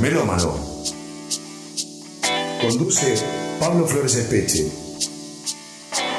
[0.00, 0.54] Melómano.
[2.60, 3.22] Conduce
[3.58, 4.70] Pablo Flores Espeche.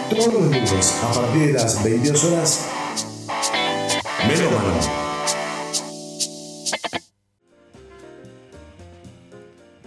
[0.09, 2.66] Todos los lunes a partir de las 22 horas.
[4.27, 5.08] Melómano.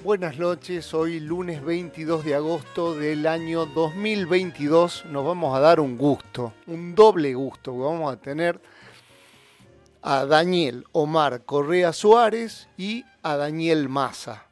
[0.02, 5.96] Buenas noches, hoy lunes 22 de agosto del año 2022 nos vamos a dar un
[5.96, 8.60] gusto, un doble gusto vamos a tener
[10.02, 14.46] a Daniel Omar Correa Suárez y a Daniel Massa,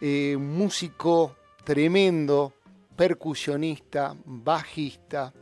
[0.00, 2.52] eh, músico tremendo,
[2.96, 5.32] percusionista, bajista,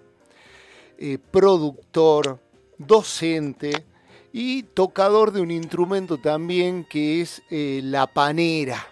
[0.98, 2.38] eh, productor,
[2.78, 3.84] docente
[4.32, 8.86] y tocador de un instrumento también que es eh, la panera,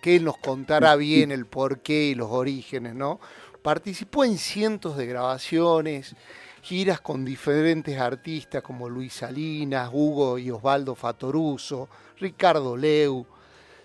[0.00, 3.20] que él nos contará bien el porqué y los orígenes, ¿no?
[3.62, 6.14] Participó en cientos de grabaciones,
[6.62, 13.26] giras con diferentes artistas como Luis Salinas, Hugo y Osvaldo Fatoruso, Ricardo Leu,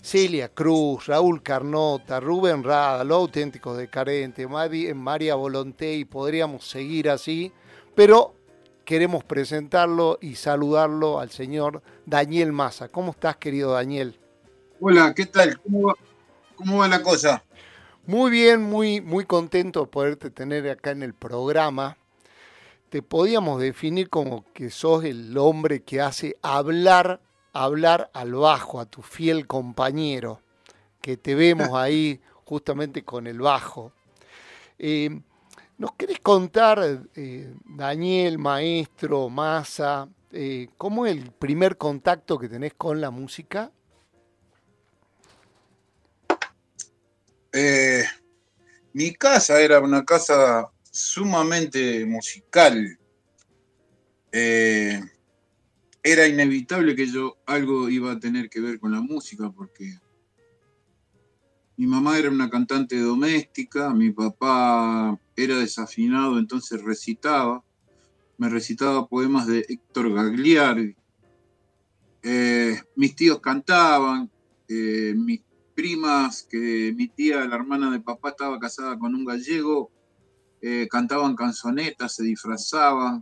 [0.02, 7.10] Celia Cruz, Raúl Carnota, Rubén Rada, Los Auténticos de Carente, María Volonté y podríamos seguir
[7.10, 7.54] así,
[7.96, 8.36] pero
[8.84, 12.90] queremos presentarlo y saludarlo al señor Daniel Massa.
[12.90, 14.20] ¿Cómo estás, querido Daniel?
[14.82, 15.58] Hola, ¿qué tal?
[15.62, 17.44] ¿Cómo va, la cosa?
[18.06, 21.98] Muy bien, muy, muy contento de poderte tener acá en el programa
[22.94, 28.86] te podíamos definir como que sos el hombre que hace hablar, hablar al bajo, a
[28.86, 30.42] tu fiel compañero,
[31.02, 33.94] que te vemos ahí justamente con el bajo.
[34.78, 35.10] Eh,
[35.80, 42.76] ¿Nos querés contar, eh, Daniel, maestro, Massa, eh, cómo es el primer contacto que tenés
[42.76, 43.72] con la música?
[48.94, 53.00] mi casa era una casa sumamente musical.
[54.32, 55.02] Eh,
[56.04, 60.00] era inevitable que yo algo iba a tener que ver con la música porque
[61.78, 67.64] mi mamá era una cantante doméstica, mi papá era desafinado, entonces recitaba,
[68.38, 70.96] me recitaba poemas de Héctor Gagliardi,
[72.22, 74.30] eh, mis tíos cantaban,
[74.68, 75.42] eh, mis
[75.74, 79.92] primas, que mi tía, la hermana de papá, estaba casada con un gallego,
[80.66, 83.22] eh, cantaban canzonetas, se disfrazaban,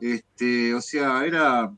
[0.00, 1.72] este, o sea, era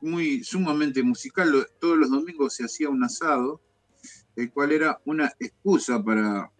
[0.00, 1.68] muy sumamente musical.
[1.80, 3.60] Todos los domingos se hacía un asado,
[4.34, 6.50] el cual era una excusa para,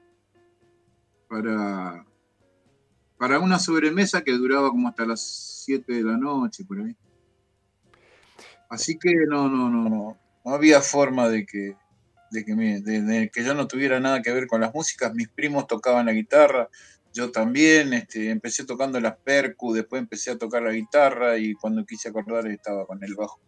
[1.29, 2.07] para,
[3.19, 6.97] para una sobremesa que duraba como hasta las 7 de la noche, por ahí.
[8.71, 11.77] Así que no, no, no, no, no había forma de que,
[12.31, 15.13] de que, de que yo no tuviera nada que ver con las músicas.
[15.15, 16.69] Mis primos tocaban la guitarra,
[17.13, 21.85] yo también este, empecé tocando las percu, después empecé a tocar la guitarra y cuando
[21.85, 23.41] quise acordar estaba con el bajo.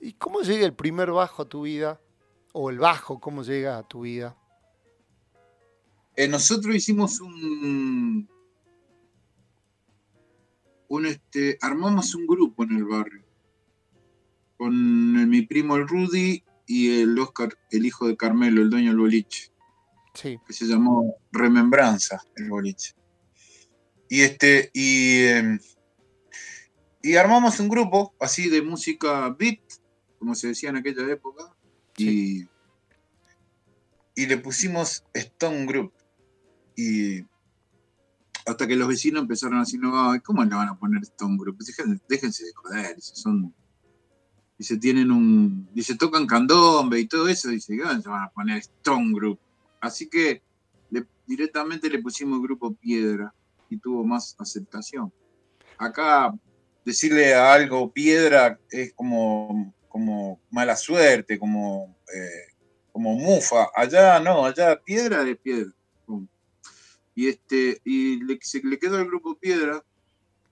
[0.00, 2.00] ¿Y cómo llega el primer bajo a tu vida?
[2.52, 4.36] ¿O el bajo, cómo llega a tu vida?
[6.16, 8.28] Eh, nosotros hicimos un,
[10.88, 13.24] un este, armamos un grupo en el barrio
[14.56, 18.98] con mi primo el Rudy y el Oscar, el hijo de Carmelo, el dueño del
[18.98, 19.49] boliche
[20.22, 22.94] que se llamó Remembranza, el boliche.
[24.08, 25.58] Y este, y, em,
[27.02, 29.60] y armamos un grupo así de música beat,
[30.18, 31.54] como se decía en aquella época,
[31.96, 32.46] y,
[34.14, 35.92] y le pusimos Stone Group.
[36.76, 37.22] Y
[38.46, 41.58] hasta que los vecinos empezaron a decir, no, ¿cómo le van a poner Stone Group?
[42.08, 43.54] Déjense, de joder, son
[44.58, 48.28] y se tienen un, y se tocan candombe y todo eso, dice, ¿qué van a
[48.28, 49.40] poner Stone Group?
[49.80, 50.42] Así que
[51.26, 53.32] directamente le pusimos grupo Piedra
[53.68, 55.12] y tuvo más aceptación.
[55.78, 56.34] Acá
[56.84, 62.52] decirle a algo piedra es como, como mala suerte, como, eh,
[62.92, 63.68] como mufa.
[63.74, 65.72] Allá no, allá piedra es piedra.
[67.14, 69.84] Y este, y le, se, le quedó el grupo piedra,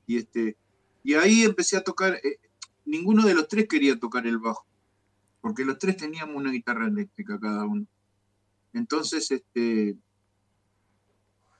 [0.06, 0.56] y este,
[1.02, 2.38] y ahí empecé a tocar, eh,
[2.84, 4.66] ninguno de los tres quería tocar el bajo,
[5.40, 7.86] porque los tres teníamos una guitarra eléctrica cada uno.
[8.78, 9.96] Entonces, este,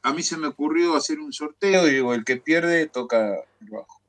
[0.03, 3.71] a mí se me ocurrió hacer un sorteo y digo, el que pierde toca el
[3.71, 4.01] bajo.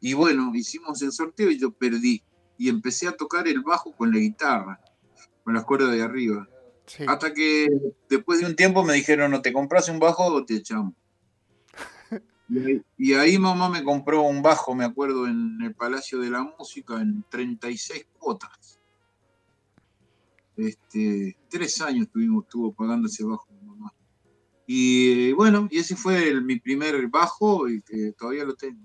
[0.00, 2.22] Y bueno, hicimos el sorteo y yo perdí.
[2.58, 4.80] Y empecé a tocar el bajo con la guitarra,
[5.44, 6.46] con las cuerdas de arriba.
[7.06, 7.68] Hasta que
[8.08, 10.92] después de un tiempo me dijeron, no te compras un bajo o te echamos.
[12.98, 17.00] y, ahí, mamá me compró un bajo, me acuerdo, en el Palacio de la Música,
[17.00, 18.69] en 36 cuotas.
[20.60, 23.92] Este, tres años tuvimos, estuvo pagando ese bajo mamá.
[24.66, 28.80] Y bueno, y ese fue mi primer bajo y que todavía lo tengo.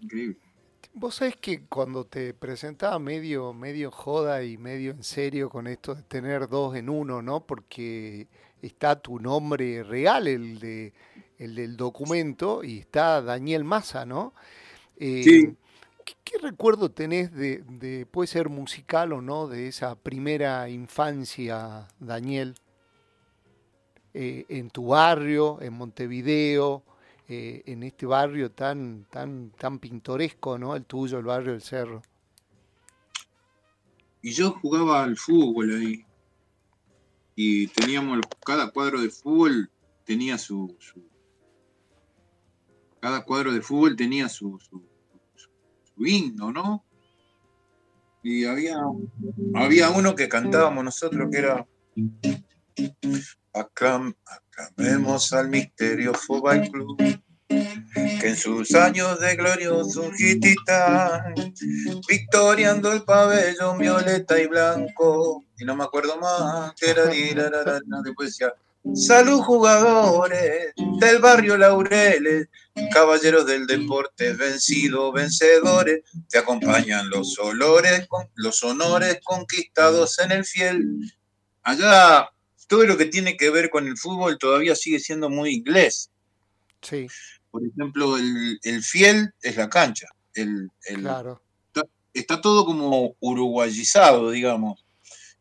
[0.00, 0.38] Increíble.
[0.92, 5.94] Vos sabés que cuando te presentaba medio, medio joda y medio en serio con esto
[5.94, 7.46] de tener dos en uno, ¿no?
[7.46, 8.28] Porque
[8.62, 10.94] está tu nombre real, el, de,
[11.38, 14.32] el del documento, y está Daniel Massa, ¿no?
[14.96, 15.56] Eh, sí.
[16.24, 22.54] ¿Qué, recuerdo tenés de, puede ser musical o no, de esa primera infancia, Daniel?
[24.14, 26.82] Eh, en tu barrio, en Montevideo,
[27.28, 30.74] eh, en este barrio tan, tan, tan pintoresco, ¿no?
[30.74, 32.02] El tuyo, el barrio del Cerro.
[34.22, 36.04] Y yo jugaba al fútbol ahí.
[37.34, 39.70] Y teníamos, cada cuadro de fútbol
[40.04, 40.74] tenía su,
[43.00, 44.82] cada cuadro de fútbol tenía su, su,
[45.98, 46.84] himno, ¿no?
[48.22, 48.76] Y había,
[49.54, 51.66] había uno que cantábamos nosotros que era
[53.54, 56.96] aclamemos al misterio Fútbol Club,
[57.48, 61.34] que en sus años de glorioso gititán,
[62.08, 68.52] victoriando el pabellón violeta y blanco, y no me acuerdo más, que era después decía,
[68.94, 72.48] salud jugadores del barrio Laureles,
[72.92, 80.84] caballeros del deporte, vencidos, vencedores, te acompañan los olores, los honores conquistados en el fiel.
[81.62, 82.30] Allá
[82.68, 86.10] todo lo que tiene que ver con el fútbol todavía sigue siendo muy inglés.
[86.82, 87.06] Sí.
[87.50, 90.08] Por ejemplo, el, fiel es la cancha.
[90.34, 91.42] El, claro.
[92.12, 94.84] Está, todo como uruguayizado, digamos.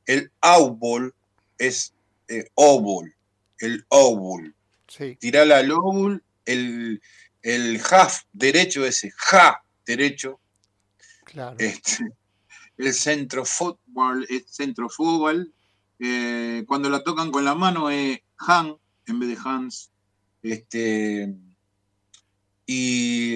[0.06, 1.14] El outball
[1.58, 1.94] es
[2.28, 2.50] eh,
[3.60, 4.56] el oval.
[4.88, 5.16] Sí.
[5.16, 7.02] Tirala al oval, el,
[7.42, 10.40] el half derecho ese, ja derecho.
[11.26, 11.56] Claro.
[11.60, 12.06] Este,
[12.78, 15.54] el centro fútbol es centro fútbol
[16.00, 18.76] eh, cuando la tocan con la mano es Han
[19.08, 19.92] en vez de Hans.
[20.42, 21.34] Este,
[22.66, 23.36] y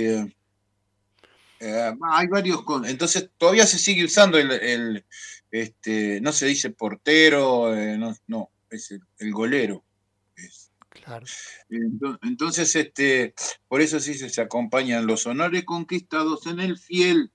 [1.60, 2.63] eh, hay varios.
[2.86, 5.06] Entonces todavía se sigue usando el,
[5.51, 9.83] este, no se dice portero, eh, no, no, es el, golero.
[11.10, 11.26] Claro.
[12.22, 13.34] Entonces, este,
[13.68, 17.32] por eso sí se acompañan los honores conquistados en el fiel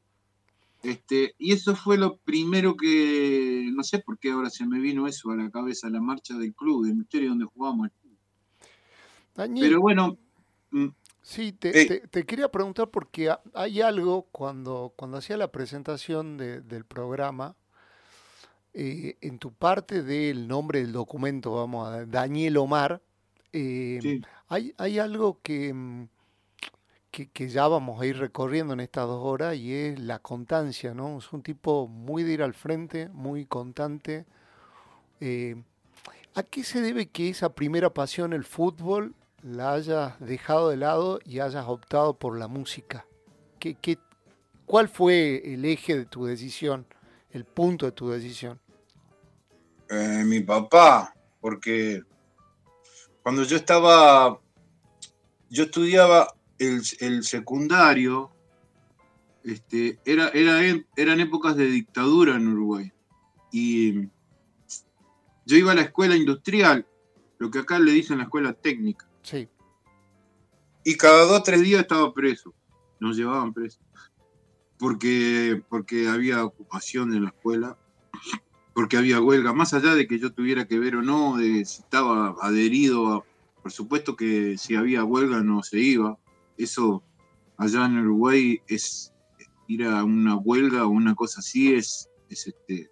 [0.84, 5.06] este, y eso fue lo primero que, no sé por qué ahora se me vino
[5.06, 7.88] eso a la cabeza, la marcha del club, del misterio donde jugamos.
[9.34, 10.18] Pero bueno.
[10.70, 10.88] Mm,
[11.22, 17.56] sí, te, quería preguntar porque hay algo cuando, cuando hacía la presentación del programa,
[18.74, 23.00] eh, en tu parte del nombre del documento, vamos a Daniel Omar,
[23.54, 26.08] eh, hay, hay algo que mm,
[27.32, 31.18] que, ya vamos a ir recorriendo en estas dos horas y es la constancia, ¿no?
[31.18, 34.24] Es un tipo muy de ir al frente, muy constante.
[35.20, 35.54] Eh,
[36.34, 41.20] ¿A qué se debe que esa primera pasión, el fútbol, la hayas dejado de lado
[41.24, 43.06] y hayas optado por la música?
[43.60, 43.98] ¿Qué, qué,
[44.66, 46.84] cuál fue el eje de tu decisión,
[47.30, 48.58] el punto de tu decisión?
[49.88, 52.02] Eh, mi papá, porque
[53.24, 54.38] cuando yo estaba,
[55.48, 58.30] yo estudiaba el, secundario
[59.42, 60.60] este, era, era,
[60.94, 62.92] eran épocas de dictadura en Uruguay.
[63.50, 64.08] Y
[65.46, 66.86] yo iba a la escuela industrial,
[67.38, 69.08] lo que acá le dicen la escuela técnica.
[69.22, 69.48] Sí.
[70.84, 72.52] Y cada dos o tres días estaba preso.
[73.00, 73.80] Nos llevaban preso.
[74.78, 77.78] Porque, porque había ocupación en la escuela,
[78.74, 79.52] porque había huelga.
[79.52, 83.24] Más allá de que yo tuviera que ver o no, de si estaba adherido a.
[83.62, 86.18] Por supuesto que si había huelga no se iba
[86.56, 87.02] eso
[87.56, 89.12] allá en Uruguay es
[89.68, 92.90] ir a una huelga o una cosa así, es, este,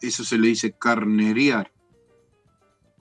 [0.00, 1.72] eso se le dice carneriar.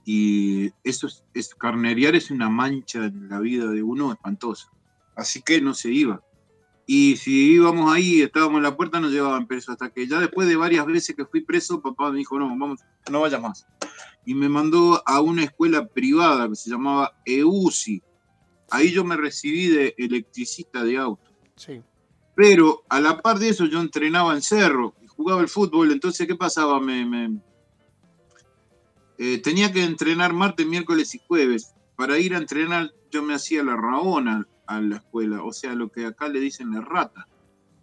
[0.05, 4.72] Y eso es, carneriar es una mancha en la vida de uno espantosa.
[5.15, 6.24] Así que no se iba.
[6.91, 9.72] Y si íbamos ahí, estábamos en la puerta, nos llevaban preso.
[9.72, 12.81] Hasta que ya después de varias veces que fui preso, papá me dijo, no, vamos,
[13.12, 13.67] no vaya más.
[14.25, 18.01] Y me mandó a una escuela privada que se llamaba EUSI,
[18.72, 21.29] Ahí yo me recibí de electricista de auto.
[21.58, 21.84] Sí.
[22.36, 25.91] Pero a la par de eso yo entrenaba en cerro y jugaba el fútbol.
[25.91, 26.79] Entonces, ¿qué pasaba?
[26.79, 27.39] Me,
[29.19, 31.72] eh, tenía que entrenar martes, miércoles y jueves.
[31.96, 35.91] Para ir a entrenar yo me hacía la rabona a la escuela, o sea, lo
[35.91, 37.27] que acá le dicen la rata.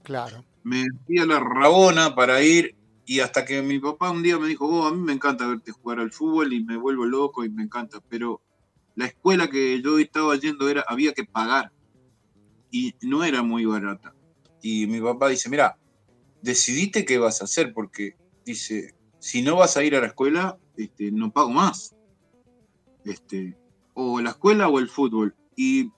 [0.04, 0.44] Claro.
[0.62, 4.66] Me hacía la rabona para ir y hasta que mi papá un día me dijo,
[4.66, 7.64] oh, a mí me encanta verte jugar al fútbol y me vuelvo loco y me
[7.64, 8.40] encanta, pero
[8.94, 11.72] la escuela que yo estaba yendo era, había que pagar
[12.70, 14.14] y no era muy barata.
[14.62, 15.76] Y mi papá dice, mira,
[16.40, 18.14] decidiste qué vas a hacer porque
[18.44, 21.96] dice, si no vas a ir a la escuela, este, no pago más.
[23.04, 23.56] Este,
[23.94, 25.34] o la escuela o el fútbol.
[25.56, 25.90] Y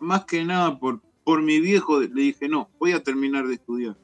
[0.00, 3.98] más que nada por, por mi viejo le dije, no, voy a terminar de estudiar.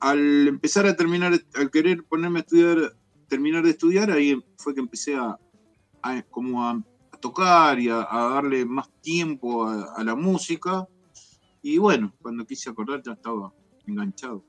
[0.00, 2.94] Al empezar a terminar, al querer ponerme a estudiar,
[3.26, 5.38] terminar de estudiar, ahí fue que empecé a,
[6.30, 6.82] como a,
[7.20, 10.86] tocar y a, darle más tiempo a, la música.
[11.62, 13.52] Y bueno, cuando quise acordar ya estaba
[13.86, 14.44] enganchado.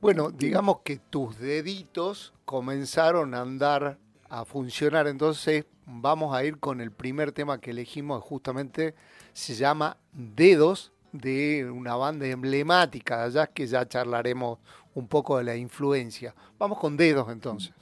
[0.00, 3.98] Bueno, digamos que tus deditos comenzaron a andar,
[4.30, 8.94] a funcionar, entonces vamos a ir con el primer tema que elegimos, justamente
[9.32, 14.58] se llama Dedos, de una banda emblemática de allá, que ya charlaremos
[14.94, 16.34] un poco de la influencia.
[16.58, 17.72] Vamos con Dedos entonces.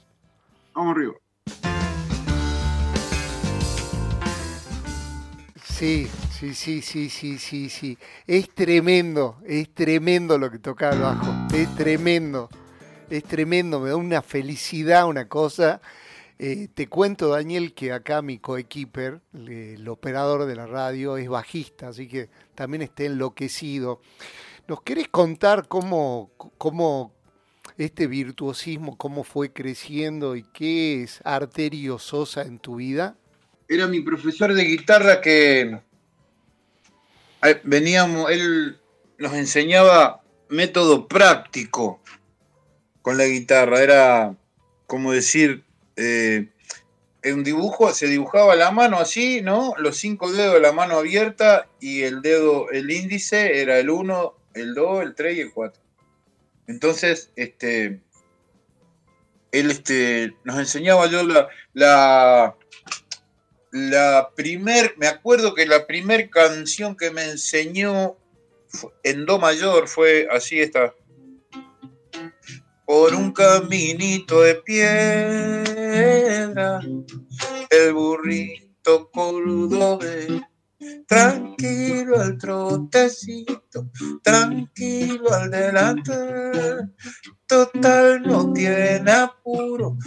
[0.73, 1.13] Vamos arriba.
[5.63, 7.97] Sí, sí, sí, sí, sí, sí, sí.
[8.27, 11.33] Es tremendo, es tremendo lo que toca el bajo.
[11.53, 12.49] Es tremendo,
[13.09, 13.79] es tremendo.
[13.79, 15.79] Me da una felicidad, una cosa.
[16.39, 21.89] Eh, te cuento, Daniel, que acá mi coequiper, el operador de la radio, es bajista,
[21.89, 24.01] así que también está enloquecido.
[24.67, 27.13] ¿Nos querés contar cómo, cómo
[27.77, 33.17] este virtuosismo, cómo fue creciendo y qué es Arterio Sosa en tu vida?
[33.69, 35.79] era mi profesor de guitarra que
[37.43, 38.79] eh, veníamos, él
[39.19, 42.01] nos enseñaba método práctico
[43.03, 43.81] con la guitarra.
[43.81, 44.35] Era
[44.87, 45.63] como decir,
[45.99, 46.49] eh,
[47.21, 49.73] en dibujo se dibujaba la mano así, ¿no?
[49.77, 54.33] Los cinco dedos de la mano abierta y el dedo, el índice era el 1,
[54.53, 55.81] el 2, el 3 y el 4.
[56.67, 57.99] Entonces, este,
[59.51, 61.23] él este, nos enseñaba yo
[61.73, 62.55] la
[63.71, 68.17] la primer, me acuerdo que la primer canción que me enseñó
[69.03, 70.93] en do mayor fue así esta.
[72.85, 74.55] Por un caminito de
[77.69, 79.09] el burrito
[79.99, 80.41] ve
[81.07, 83.89] tranquilo al trotecito,
[84.23, 86.13] tranquilo al delante,
[87.45, 89.97] total no tiene apuro,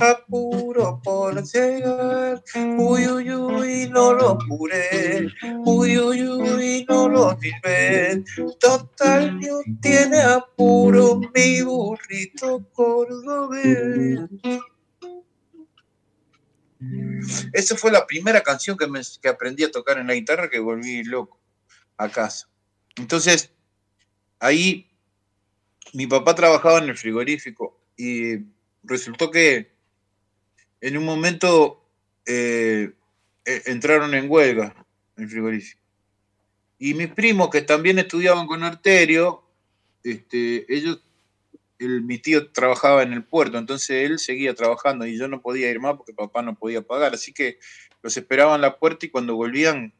[0.00, 2.42] apuro por llegar,
[2.78, 5.28] uy uy uy no lo apuré,
[5.64, 8.24] uy uy uy no lo diré,
[8.58, 14.20] total no tiene apuro mi burrito cordobés.
[17.52, 21.04] Esa fue la primera canción que, me, aprendí a tocar en la guitarra que volví
[21.04, 21.40] loco
[21.96, 22.48] a casa.
[22.96, 23.50] Entonces,
[24.38, 24.90] ahí
[25.92, 28.38] mi papá trabajaba en el frigorífico y
[28.82, 29.72] resultó que
[30.80, 31.88] en un momento
[32.26, 32.92] eh,
[33.44, 34.74] e, entraron en huelga
[35.16, 35.80] en el frigorífico.
[36.78, 39.42] Y mis primos, que también estudiaban con Arterio,
[40.04, 41.00] este, ellos
[41.78, 45.80] mi tío trabajaba en el puerto, entonces él seguía trabajando y yo no podía ir
[45.80, 47.58] más porque papá no podía pagar, así que
[48.02, 49.92] los esperaban en la puerta y cuando volvían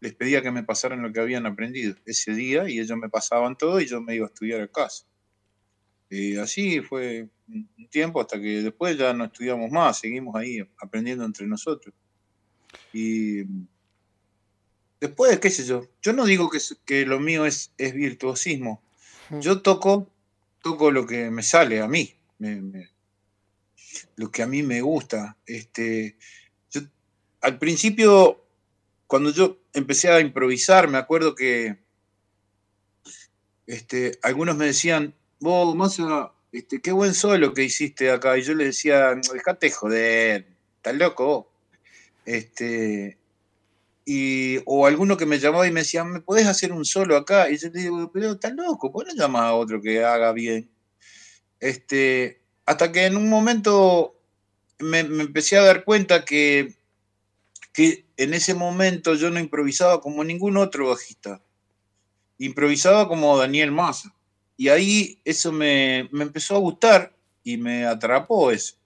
[0.00, 3.56] les pedía que me pasaran lo que habían aprendido ese día y ellos me pasaban
[3.56, 5.04] todo y yo me iba a estudiar a casa.
[6.10, 11.24] Y así fue un tiempo hasta que después ya no estudiamos más, seguimos ahí aprendiendo
[11.24, 11.94] entre nosotros.
[12.92, 13.42] Y
[15.00, 18.82] después, qué sé yo, yo no digo que, que lo mío es, es virtuosismo,
[19.40, 20.10] yo toco
[20.90, 22.14] lo que me sale a mí,
[24.16, 25.36] lo que a mí me gusta.
[25.46, 26.16] Este,
[27.40, 28.44] al principio,
[29.06, 31.78] cuando yo empecé a improvisar, me acuerdo que
[33.66, 38.38] este, algunos me decían, vos, Massa, este, qué buen solo que hiciste acá.
[38.38, 40.46] Y yo le decía, dejate joder,
[40.76, 41.50] estás loco.
[42.24, 43.17] Este,
[44.10, 47.50] y, o alguno que me llamaba y me decía, ¿me podés hacer un solo acá?
[47.50, 50.70] Y yo le digo, pero estás loco, ¿por qué no a otro que haga bien?
[51.60, 54.18] Este, hasta que en un momento
[54.78, 56.74] me, empecé a dar cuenta que,
[57.74, 61.42] que en ese momento yo no improvisaba como ningún otro bajista.
[62.38, 64.14] Improvisaba como Daniel Massa.
[64.56, 68.76] Y ahí eso me, me empezó a gustar y me atrapó eso.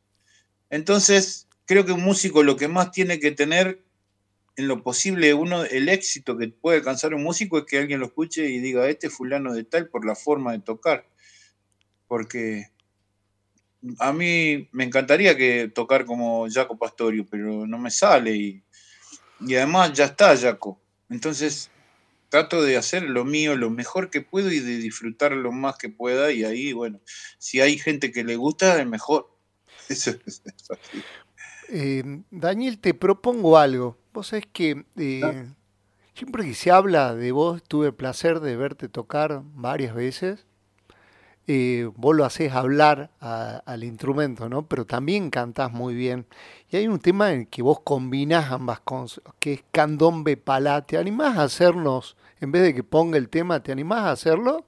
[0.69, 3.82] Entonces, creo que un músico lo que más tiene que tener
[4.57, 8.07] en lo posible uno el éxito que puede alcanzar un músico es que alguien lo
[8.07, 11.07] escuche y diga este fulano de tal por la forma de tocar
[12.07, 12.67] porque
[13.99, 18.63] a mí me encantaría que tocar como Jaco Pastorio pero no me sale y,
[19.41, 20.81] y además ya está Jaco.
[21.09, 21.71] Entonces
[22.29, 25.89] trato de hacer lo mío lo mejor que puedo y de disfrutar lo más que
[25.89, 27.01] pueda y ahí bueno
[27.39, 29.35] si hay gente que le gusta es mejor.
[29.89, 30.43] Eso es,
[31.71, 35.47] eh, Daniel te propongo algo Vos sabés que eh,
[36.15, 40.47] siempre que se habla de vos, tuve el placer de verte tocar varias veces.
[41.47, 44.67] eh, vos lo haces hablar al instrumento, ¿no?
[44.69, 46.27] Pero también cantás muy bien.
[46.71, 50.83] Y hay un tema en que vos combinás ambas cosas, que es candombe palá.
[50.87, 54.65] ¿Te animás a hacernos, en vez de que ponga el tema, ¿te animás a hacerlo?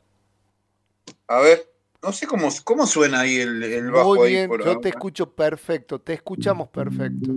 [1.28, 1.73] A ver,
[2.04, 4.14] no sé cómo, cómo suena ahí el, el bajo.
[4.16, 7.34] Muy bien, yo te escucho perfecto, te escuchamos perfecto.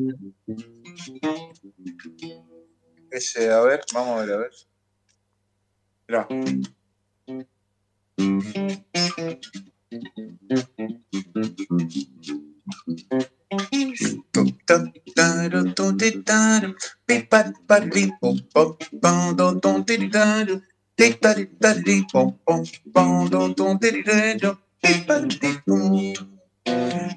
[3.10, 4.52] Ese, a ver, vamos a ver, a ver.
[6.08, 6.28] Mirá.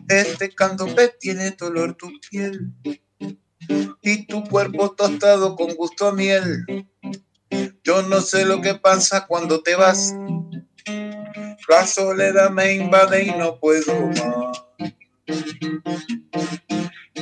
[0.09, 2.75] Este candombe tiene dolor tu piel
[4.03, 6.67] y tu cuerpo tostado con gusto a miel.
[7.83, 10.15] Yo no sé lo que pasa cuando te vas.
[11.69, 14.65] La soledad me invade y no puedo más.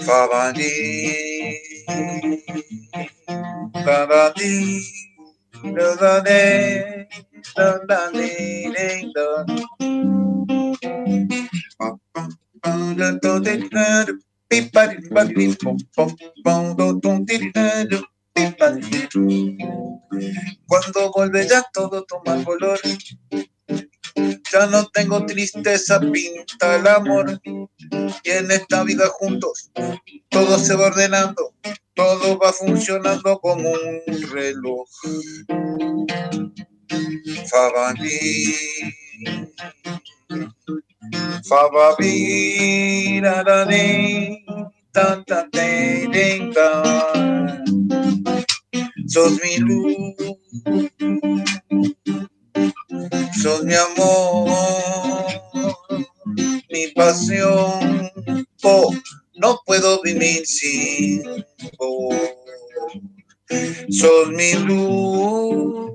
[0.04, 1.54] Fabani,
[3.84, 4.82] Fabani,
[20.66, 22.80] Cuando vuelve ya todo toma color.
[24.52, 27.40] Ya no tengo tristeza, pinta el amor.
[28.24, 29.70] Y en esta vida juntos,
[30.30, 31.54] todo se va ordenando,
[31.98, 34.86] todo va funcionando como un reloj.
[37.50, 38.54] Fabani,
[41.48, 43.20] Fababi,
[44.92, 45.48] tanta
[49.08, 49.96] sos mi luz,
[53.42, 54.50] sos mi amor,
[56.70, 58.10] mi pasión,
[58.62, 58.94] oh,
[59.38, 61.22] no puedo vivir sin
[61.78, 62.16] vos,
[63.90, 65.94] sos mi luz,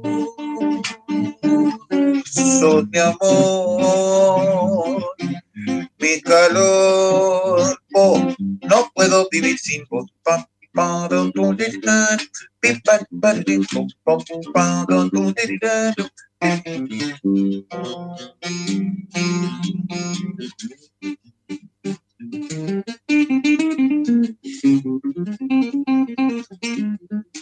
[2.26, 5.04] sos mi amor,
[6.00, 10.06] mi calor, oh, no puedo vivir sin vos,
[22.32, 22.52] Thank
[26.72, 27.33] you.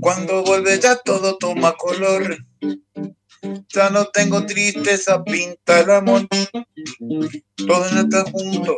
[0.00, 2.36] Cuando vuelve ya todo toma color.
[3.42, 6.28] Ya no tengo tristeza, pinta el amor.
[7.56, 8.76] Todo está juntos,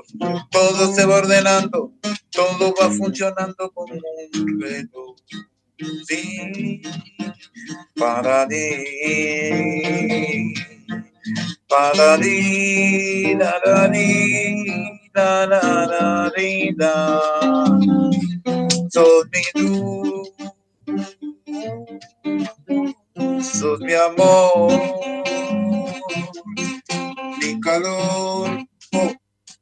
[0.51, 1.93] todo se va ordenando,
[2.31, 5.17] todo va funcionando como un reloj.
[6.07, 6.81] Sí,
[7.97, 8.57] para ti,
[11.69, 13.89] para ti, la, la,
[15.47, 16.33] la,
[16.77, 17.21] la,
[18.91, 20.04] Sos mi luz, sos mi
[23.65, 24.73] amor,
[27.41, 28.67] mi calor.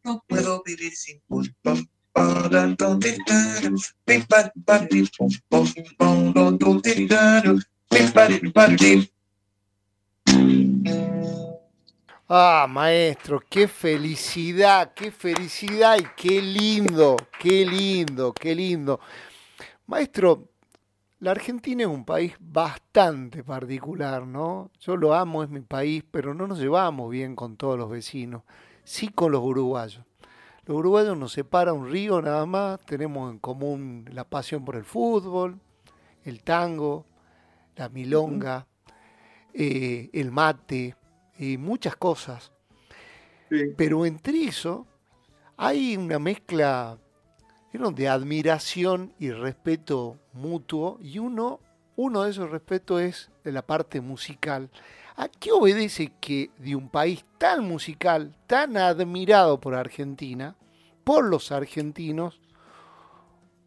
[0.04, 1.48] No puedo vivir sin vos.
[12.28, 18.98] Ah, maestro, qué felicidad, qué felicidad y qué lindo, qué lindo, qué lindo.
[19.86, 20.51] Maestro,
[21.22, 24.72] la Argentina es un país bastante particular, ¿no?
[24.80, 28.42] Yo lo amo, es mi país, pero no nos llevamos bien con todos los vecinos,
[28.82, 30.04] sí con los uruguayos.
[30.64, 34.82] Los uruguayos nos separa un río nada más, tenemos en común la pasión por el
[34.82, 35.61] fútbol,
[36.24, 37.06] el tango,
[37.76, 38.66] la milonga,
[39.54, 40.96] eh, el mate,
[41.38, 42.50] y muchas cosas.
[43.76, 44.88] Pero entre eso
[45.56, 46.98] hay una mezcla
[47.72, 51.61] de admiración y respeto mutuo y uno,
[51.97, 54.71] uno de esos respetos es de la parte musical.
[55.16, 60.57] ¿A qué obedece que de un país tan musical, tan admirado por Argentina,
[61.05, 62.40] por los argentinos,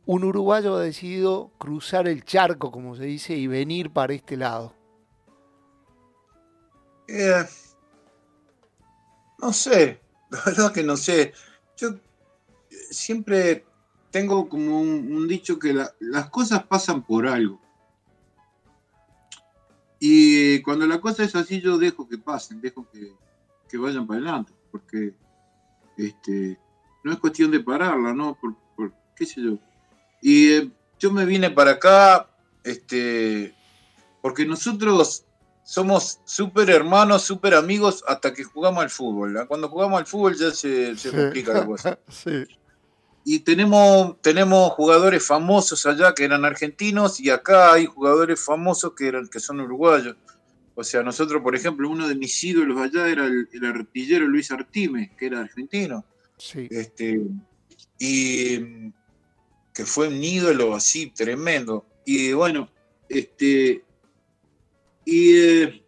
[0.06, 4.74] un uruguayo ha decidido cruzar el charco, como se dice, y venir para este lado?
[7.08, 7.46] Eh,
[9.40, 10.00] no sé,
[10.30, 11.34] la verdad que no sé.
[11.78, 11.90] Yo
[12.92, 13.66] siempre
[14.16, 17.60] tengo como un, dicho que las cosas pasan por algo.
[20.00, 24.54] Y cuando la cosa es así, yo dejo que pasen, dejo que, vayan para adelante,
[24.72, 25.14] porque
[25.98, 26.58] este,
[27.04, 28.40] no es cuestión de pararla, ¿no?
[28.40, 28.56] Por,
[29.18, 29.58] qué sé yo.
[30.22, 32.30] Y eh, yo me vine para acá,
[32.64, 33.54] este,
[34.22, 35.26] porque nosotros
[35.62, 39.46] somos súper hermanos, súper amigos hasta que jugamos al fútbol.
[39.50, 42.00] Cuando jugamos al fútbol ya se, se complica la cosa.
[42.08, 42.46] sí.
[43.28, 49.08] Y tenemos, tenemos jugadores famosos allá que eran argentinos y acá hay jugadores famosos que,
[49.08, 50.16] eran, que son uruguayos.
[50.76, 55.12] O sea, nosotros, por ejemplo, uno de mis ídolos allá era el, artillero Luis Artime,
[55.18, 56.06] que era argentino.
[56.38, 56.68] Sí.
[56.70, 57.20] Este,
[57.98, 58.92] y
[59.74, 61.84] que fue un ídolo así tremendo.
[62.06, 62.70] Y bueno,
[63.10, 63.84] este,
[65.04, 65.84] y, eh,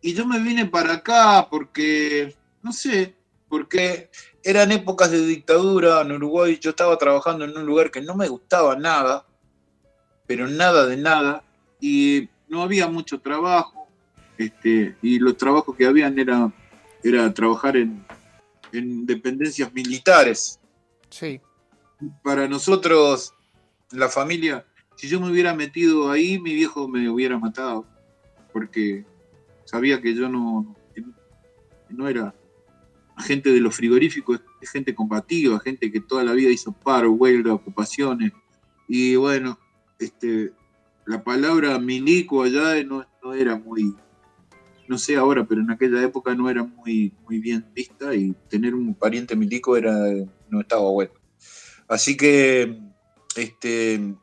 [0.00, 3.16] y yo me vine para acá porque, no sé,
[3.48, 4.10] porque
[4.44, 8.28] eran épocas de dictadura en Uruguay, yo estaba trabajando en un lugar que no me
[8.28, 9.26] gustaba nada,
[10.26, 11.42] pero nada de nada,
[11.80, 13.88] y no había mucho trabajo,
[14.36, 16.52] este, y los trabajos que habían era,
[17.02, 18.04] era trabajar en,
[19.06, 20.58] dependencias militares.
[21.08, 21.40] Sí.
[22.24, 23.32] Para nosotros,
[23.92, 27.86] la familia, si yo me hubiera metido ahí, mi viejo me hubiera matado,
[28.52, 29.04] porque
[29.64, 30.74] sabía que yo no,
[31.88, 32.34] no era
[33.18, 38.32] gente de los frigoríficos gente combativa, gente que toda la vida hizo paro, huelga, ocupaciones.
[38.88, 39.58] Y bueno,
[39.98, 40.52] este,
[41.06, 43.94] la palabra milico allá no, era muy,
[44.88, 48.74] no sé ahora, pero en aquella época no era muy, muy bien vista y tener
[48.74, 49.94] un pariente milico era,
[50.48, 51.12] no estaba bueno.
[51.88, 52.78] Así que
[53.36, 54.14] este,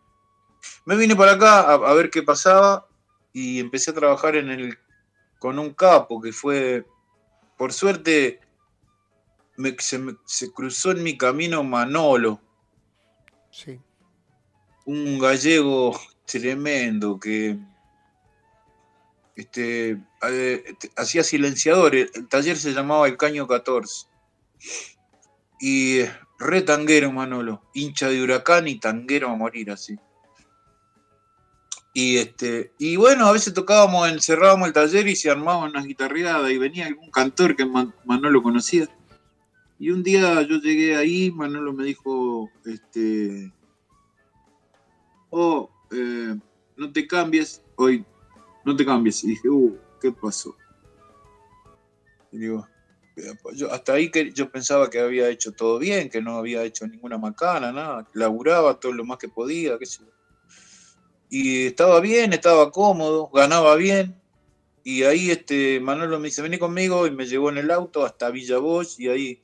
[0.86, 2.88] me vine para acá a, a ver qué pasaba
[3.34, 4.78] y empecé a trabajar en el,
[5.40, 6.86] con un capo que fue,
[7.58, 8.40] por suerte,
[9.80, 12.42] se, cruzó en mi camino Manolo.
[13.52, 13.80] Sí.
[14.86, 17.58] Un gallego tremendo que
[19.36, 20.64] este, eh,
[20.96, 22.12] hacía silenciadores.
[22.14, 24.08] El taller se llamaba El Caño 14.
[25.60, 26.02] Y
[26.40, 29.98] re tanguero Manolo, hincha de huracán y tanguero a morir así.
[31.94, 36.50] Y este, y bueno, a veces tocábamos, encerrábamos el taller y se armaban unas guitarreadas
[36.50, 38.88] y venía algún cantor que Manolo conocía
[39.82, 43.52] y un día yo llegué ahí, Manolo me dijo, este,
[45.32, 46.36] oh, eh,
[46.78, 48.06] no te cambies, hoy
[48.64, 49.24] no te cambies.
[49.24, 50.56] Y dije, uh, ¿qué pasó?
[52.32, 52.68] Y digo,
[53.56, 56.86] yo, hasta ahí que yo pensaba que había hecho todo bien, que no había hecho
[56.86, 60.12] ninguna macana, nada, laburaba todo lo más que podía, qué sé yo.
[61.28, 64.16] Y estaba bien, estaba cómodo, ganaba bien.
[64.84, 68.30] Y ahí este Manolo me dice, vení conmigo y me llevó en el auto hasta
[68.30, 69.42] Villa Bosch y ahí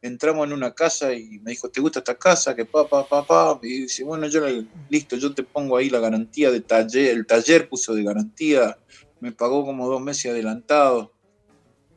[0.00, 2.54] entramos en una casa y me dijo, ¿te gusta esta casa?
[2.54, 4.40] Que papá, papá, y dice, bueno, yo
[4.88, 8.78] listo, yo te pongo ahí la garantía de taller, el taller puso de garantía,
[9.20, 11.12] me pagó como dos meses adelantado.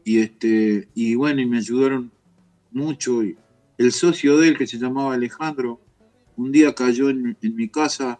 [0.03, 2.11] Y este, y bueno, y me ayudaron
[2.71, 3.21] mucho.
[3.77, 5.79] El socio de él, que se llamaba Alejandro,
[6.37, 8.19] un día cayó en, mi casa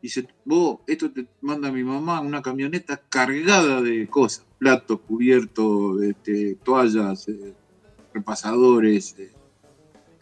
[0.00, 6.54] dice, vos, esto te manda mi mamá, una camioneta cargada de cosas, platos, cubiertos, este,
[6.64, 7.54] toallas, eh,
[8.12, 9.32] repasadores, eh,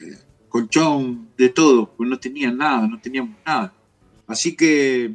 [0.01, 3.73] eh, colchón, de todo, pues no tenían nada, no teníamos nada.
[4.27, 5.15] Así que,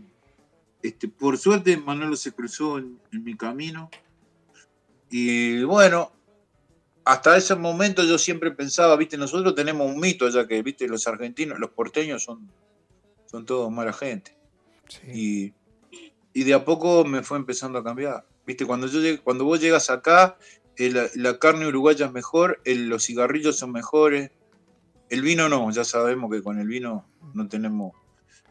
[0.82, 3.90] este, por suerte, Manolo se cruzó en, mi camino.
[5.10, 6.12] Y bueno,
[7.06, 11.08] hasta ese momento yo siempre pensaba, viste, nosotros tenemos un mito, ya que, viste, los
[11.08, 12.50] argentinos, los porteños son,
[13.26, 14.36] son todos mala gente.
[15.14, 15.54] Y,
[16.34, 18.26] de a poco me fue empezando a cambiar.
[18.46, 20.38] Viste, cuando, yo, cuando vos llegas acá
[20.78, 24.32] la, carne uruguaya es mejor, los cigarrillos son mejores,
[25.10, 27.94] el vino no, ya sabemos que con el vino no tenemos,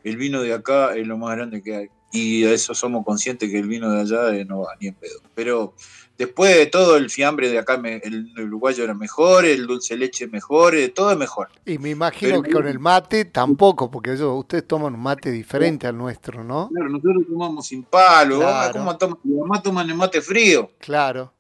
[0.05, 1.89] el vino de acá es lo más grande que hay.
[2.15, 4.95] Y a eso somos conscientes que el vino de allá eh, no va ni en
[4.95, 5.21] pedo.
[5.35, 5.75] Pero
[6.19, 10.75] después de todo, el fiambre de acá, el, uruguayo era mejor, el dulce leche mejor,
[10.75, 11.49] eh, todo es mejor.
[11.65, 15.87] Y me imagino que con el mate tampoco, porque eso, ustedes toman un mate diferente
[15.87, 16.69] al nuestro, ¿no?
[16.69, 18.41] Claro, nosotros tomamos sin palo,
[18.73, 19.19] ¿cómo toman?
[19.25, 20.71] Los toman el mate frío.
[20.79, 21.33] Claro.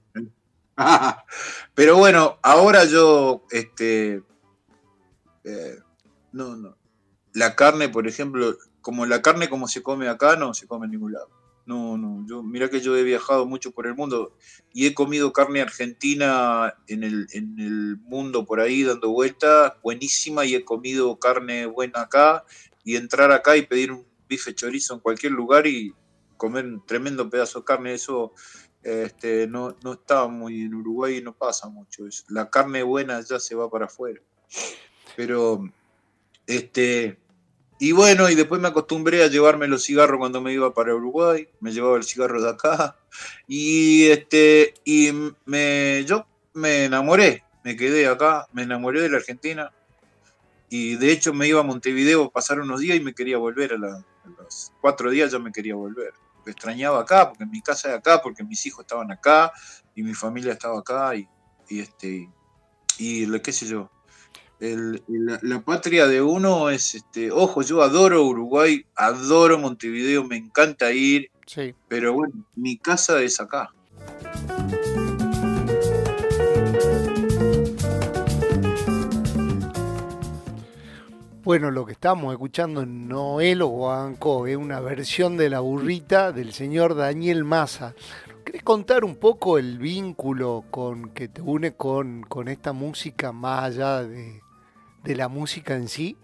[1.75, 4.23] Pero bueno, ahora yo, este,
[5.45, 5.79] eh,
[6.33, 6.77] no, no.
[7.35, 10.93] La carne, por ejemplo, como la carne como se come acá, no se come en
[10.93, 11.29] ningún lado.
[11.65, 14.37] No, no, yo, mira que yo he viajado mucho por el mundo
[14.73, 20.45] y he comido carne argentina en el, en el mundo por ahí dando vueltas, buenísima,
[20.45, 22.45] y he comido carne buena acá,
[22.85, 25.95] y entrar acá y pedir un bife chorizo en cualquier lugar y
[26.37, 28.33] comer un tremendo pedazo de carne, eso
[28.83, 32.05] este, no, no está muy en Uruguay no pasa mucho.
[32.29, 34.21] La carne buena ya se va para afuera.
[35.17, 35.69] Pero,
[36.47, 37.19] este,
[37.79, 41.49] y bueno, y después me acostumbré a llevarme los cigarros cuando me iba para Uruguay,
[41.59, 42.97] me llevaba el cigarro de acá,
[43.49, 45.11] y este, y
[45.47, 49.73] me, yo me enamoré, me quedé acá, me enamoré de la Argentina,
[50.69, 53.79] y de hecho me iba a Montevideo, pasar unos días y me quería volver a,
[53.79, 56.13] los cuatro días ya me quería volver.
[56.47, 59.53] Extrañaba acá, porque mi casa es acá, porque mis hijos estaban acá,
[59.95, 61.29] y mi familia estaba acá, y,
[61.69, 62.29] y este,
[62.99, 63.91] y qué sé yo,
[65.43, 71.31] la, patria de uno es, este, ojo, yo adoro Uruguay, adoro Montevideo, me encanta ir,
[71.47, 71.75] sí.
[71.89, 73.73] pero bueno, mi casa es acá.
[81.53, 86.55] Bueno, lo que estamos escuchando en Noel o es una versión de la burrita del
[86.55, 87.95] señor Daniel Massa.
[88.43, 93.65] ¿Querés contar un poco el vínculo con, que te une con, con esta música más
[93.65, 94.41] allá de,
[95.05, 96.17] de la música en sí?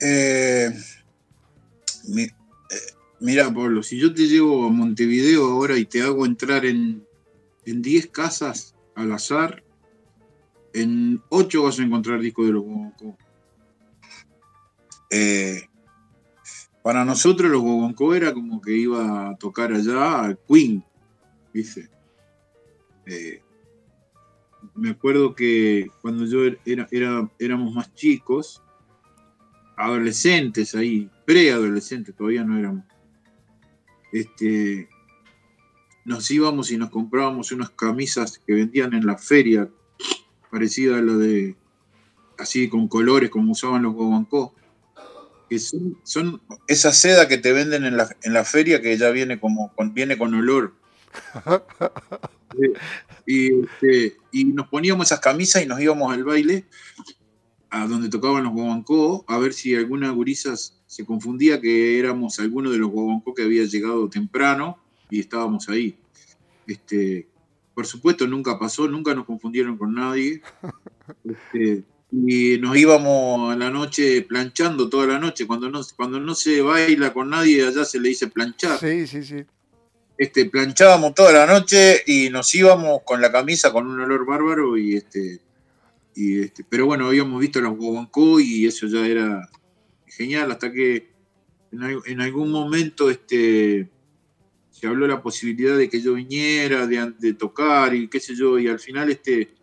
[0.00, 0.72] Eh,
[2.16, 2.30] eh,
[3.20, 7.04] mira, Pablo, si yo te llevo a Montevideo ahora y te hago entrar en
[7.66, 9.62] 10 casas al azar,
[10.74, 13.16] en 8 vas a encontrar discos de los Gogonco.
[15.10, 15.68] Eh,
[16.82, 20.84] para nosotros los Gogonco era como que iba a tocar allá a Queen,
[21.52, 21.90] dice
[24.74, 28.62] me acuerdo que cuando yo era, era, éramos más chicos,
[29.76, 32.84] adolescentes ahí, preadolescentes, todavía no éramos,
[34.12, 34.88] este,
[36.04, 39.68] nos íbamos y nos comprábamos unas camisas que vendían en la feria,
[40.52, 41.56] parecida a la de,
[42.38, 44.54] así con colores como usaban los Gobancó,
[45.48, 49.08] que son, son, esa seda que te venden en la, en la feria que ya
[49.08, 50.74] viene como con, viene con olor.
[53.24, 56.66] Este, y, nos poníamos esas camisas y nos íbamos al baile,
[57.70, 60.52] a donde tocaban los guaguancó, a ver si alguna gurisa
[60.86, 64.76] se confundía que éramos alguno de los guaguancó que había llegado temprano
[65.08, 65.96] y estábamos ahí.
[66.66, 67.26] Este,
[67.74, 70.42] por supuesto, nunca pasó, nunca nos confundieron con nadie.
[71.24, 71.82] Este,
[72.12, 75.46] y nos íbamos a la noche planchando toda la noche.
[75.46, 78.78] Cuando no, cuando no se baila con nadie, allá se le dice planchar.
[78.78, 79.44] Sí, sí, sí
[80.22, 84.76] este, planchábamos toda la noche y nos íbamos con la camisa con un olor bárbaro
[84.76, 85.40] y este,
[86.14, 89.48] y este pero bueno, habíamos visto los Gobancó y eso ya era
[90.06, 91.10] genial hasta que
[91.72, 93.88] en, algún momento este,
[94.82, 98.66] se habló la posibilidad de que yo viniera, de, tocar y qué sé yo, y
[98.66, 99.54] al final este,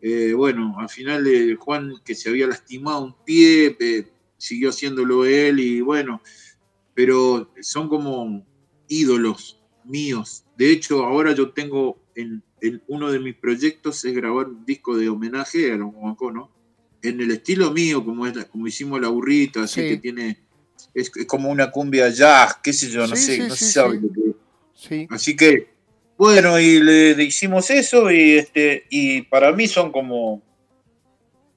[0.00, 4.06] eh, bueno, al final eh, Juan que se había lastimado un pie, eh,
[4.36, 6.22] siguió haciéndolo él y bueno,
[6.94, 8.46] pero son como
[8.86, 10.44] ídolos míos.
[10.56, 12.40] De hecho, ahora yo tengo en,
[12.86, 16.48] uno de mis proyectos es grabar un disco de homenaje a los Guancó, ¿no?
[17.02, 20.44] En el estilo mío, como, es, como hicimos la burrita, así que tiene.
[20.94, 24.00] Es, como una cumbia jazz, qué sé yo, no sé, no se sabe
[25.10, 25.70] Así que,
[26.16, 30.42] bueno, y le, hicimos eso y este y para mí son como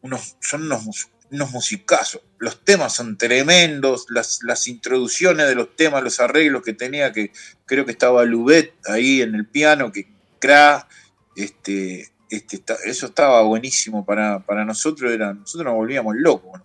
[0.01, 2.21] unos, son unos unos musicazos.
[2.37, 7.31] Los temas son tremendos, las, las, introducciones de los temas, los arreglos que tenía, que
[7.65, 10.07] creo que estaba Lubet ahí en el piano, que
[10.39, 10.87] cra,
[11.35, 16.61] este, este, eso estaba buenísimo para, para nosotros, era, nosotros nos volvíamos locos.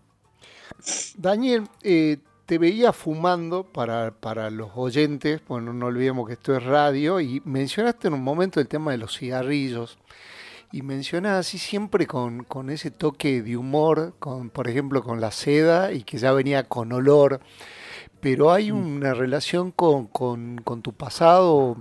[1.16, 2.18] Daniel, eh,
[2.48, 7.42] te veía fumando para, para los oyentes, bueno, no olvidemos que esto es radio, y
[7.44, 9.98] mencionaste en un momento el tema de los cigarrillos
[10.72, 15.92] y mencionas así siempre con, ese toque de humor, con, por ejemplo con la seda
[15.92, 17.40] y que ya venía con olor,
[18.22, 18.96] pero hay mm.
[18.96, 20.08] una relación con,
[20.82, 21.76] tu pasado,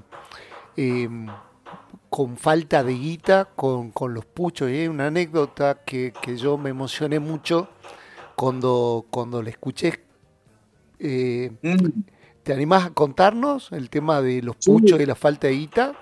[0.75, 1.27] em,
[2.09, 4.69] con falta de guita, con, los puchos.
[4.69, 7.69] Y hay una anécdota que, yo me emocioné mucho
[8.35, 10.06] cuando, cuando la escuché.
[10.99, 12.01] Eh, mm.
[12.43, 15.93] ¿Te animás a contarnos el tema de los puchos y la falta de guita?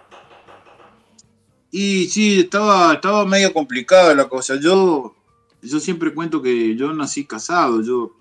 [1.71, 4.59] Y sí, estaba, estaba medio complicada la cosa.
[4.59, 5.15] Yo,
[5.61, 7.81] yo siempre cuento que yo nací casado.
[7.81, 8.15] Yo,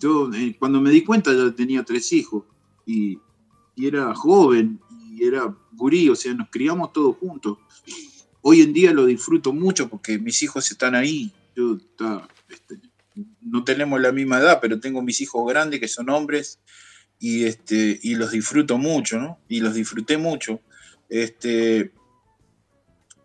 [0.00, 2.44] yo eh, cuando me di cuenta ya tenía tres hijos
[2.86, 3.20] y,
[3.76, 4.80] era joven
[5.12, 7.58] y era gurí, o sea, nos criamos todos juntos.
[8.40, 11.30] Hoy en día lo disfruto mucho porque mis hijos están ahí.
[11.54, 11.76] Yo
[12.48, 12.80] este,
[13.50, 16.60] no tenemos la misma edad, pero tengo mis hijos grandes que son hombres
[17.18, 19.38] y, este, y los disfruto mucho, ¿no?
[19.48, 20.60] Y los disfruté mucho.
[21.08, 21.92] Este,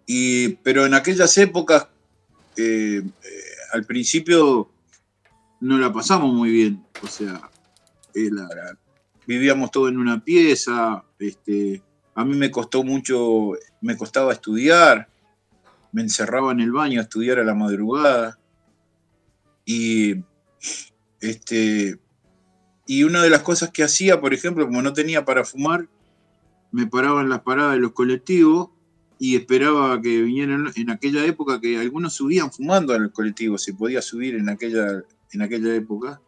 [0.06, 1.88] y, pero en aquellas épocas,
[2.56, 3.30] eh, eh,
[3.74, 4.70] al principio
[5.60, 7.50] no la pasamos muy bien, o sea,
[9.26, 11.82] vivíamos todos en una pieza, este,
[12.16, 15.08] a mí me costó mucho, me costaba estudiar,
[15.92, 18.38] me encerraba en el baño a estudiar a la madrugada.
[19.72, 20.24] Y,
[21.22, 21.98] este,
[22.86, 25.88] y una de las cosas que hacía, por ejemplo, como no tenía para fumar,
[26.72, 28.70] me paraba en las paradas de los colectivos
[29.18, 34.02] y esperaba que vinieran en aquella época que algunos subían fumando al colectivo, se podía
[34.02, 36.22] subir en aquella, en aquella época.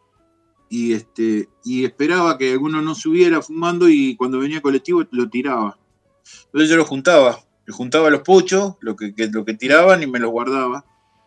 [0.70, 5.78] Y, este, y esperaba que alguno no subiera fumando y cuando venía colectivo lo tiraba.
[6.46, 10.18] Entonces yo lo juntaba, le juntaba los puchos, lo que, lo que tiraban y me
[10.18, 10.86] los guardaba.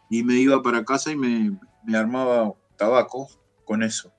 [0.10, 1.58] Y me iba para casa y me,
[1.96, 3.30] armaba tabaco
[3.66, 4.12] con eso.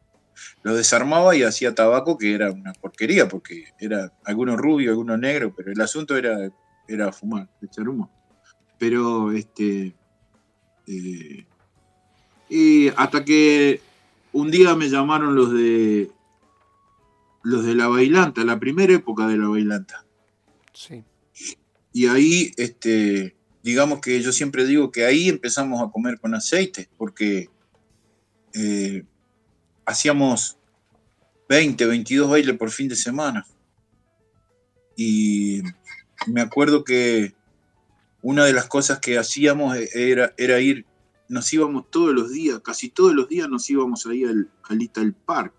[0.63, 5.53] Lo desarmaba y hacía tabaco, que era una porquería, porque era algunos rubio, algunos negro,
[5.57, 6.51] pero el asunto era,
[6.87, 8.11] era fumar, echar humo.
[8.79, 9.95] Pero este.
[10.87, 11.47] Eh,
[12.49, 13.81] y hasta que
[14.33, 16.11] un día me llamaron los de
[17.43, 20.05] los de la bailanta, la primera época de la bailanta.
[20.73, 21.05] Sí.
[21.93, 26.89] Y ahí, este, digamos que yo siempre digo que ahí empezamos a comer con aceite,
[26.97, 27.49] porque
[28.59, 29.05] eh,
[29.87, 30.59] hacíamos
[31.49, 33.47] 20, 22 bailes por fin de semana.
[34.97, 35.63] Y
[36.27, 37.35] me acuerdo que
[38.21, 40.85] una de las cosas que hacíamos era, ir,
[41.29, 45.15] nos íbamos todos los días, casi todos los días nos íbamos ahí al, al Little
[45.25, 45.55] Park.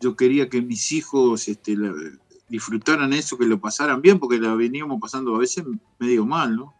[0.00, 1.76] Yo quería que mis hijos este,
[2.48, 5.64] disfrutaran eso, que lo pasaran bien, porque la veníamos pasando a veces
[5.98, 6.75] medio mal, ¿no?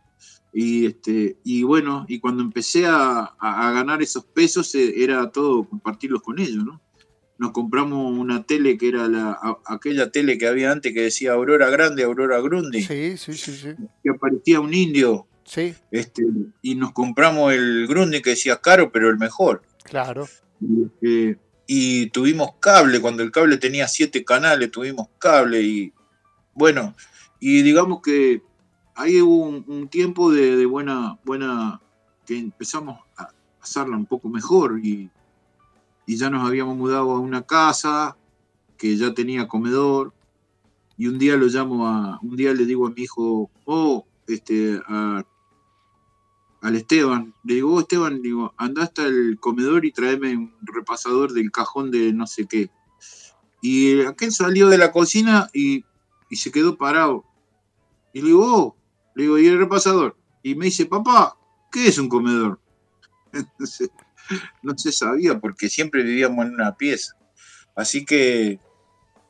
[0.58, 3.30] Y, este, y bueno, y cuando empecé a,
[3.74, 6.80] ganar esos pesos eh, era todo compartirlos con ellos, ¿no?
[7.36, 11.68] Nos compramos una tele que era la, aquella tele que había antes que decía Aurora
[11.68, 12.82] Grande, Aurora Grundy.
[12.82, 13.68] Sí, sí, sí, sí.
[14.02, 15.26] Que aparecía un indio.
[15.44, 15.74] Sí.
[15.90, 16.22] Este,
[16.62, 19.60] y nos compramos el Grundy que decía caro, pero el mejor.
[19.84, 20.26] Claro.
[20.62, 25.92] Y, este, y tuvimos cable, cuando el cable tenía siete canales, tuvimos cable y
[26.54, 26.96] bueno,
[27.40, 28.40] y digamos que
[28.96, 31.80] ahí hubo un, tiempo de, buena, buena,
[32.26, 33.28] que empezamos a
[33.60, 35.10] hacerla un poco mejor y,
[36.06, 38.16] y, ya nos habíamos mudado a una casa
[38.76, 40.12] que ya tenía comedor
[40.98, 44.80] y un día lo llamo a, un día le digo a mi hijo, oh, este,
[44.88, 45.24] a
[46.66, 47.34] al Esteban.
[47.44, 51.90] Le digo, oh, Esteban, digo, anda hasta el comedor y tráeme un repasador del cajón
[51.90, 52.70] de no sé qué.
[53.62, 55.84] Y aquel salió de la cocina y,
[56.30, 57.24] se quedó parado.
[58.12, 58.76] Y le digo, oh,
[59.16, 60.14] le digo, ¿y el repasador?
[60.42, 61.38] Y me dice, papá,
[61.72, 62.60] ¿qué es un comedor?
[64.62, 67.16] no se sabía porque siempre vivíamos en una pieza.
[67.74, 68.60] Así que,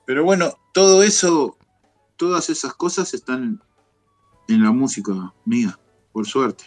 [0.05, 1.57] pero bueno, todo eso,
[2.17, 3.63] todas esas cosas están
[4.49, 5.79] en la música mía,
[6.13, 6.65] por suerte.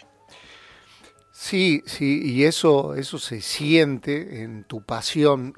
[1.32, 5.52] Sí, sí, y eso, eso se siente en tu pasión.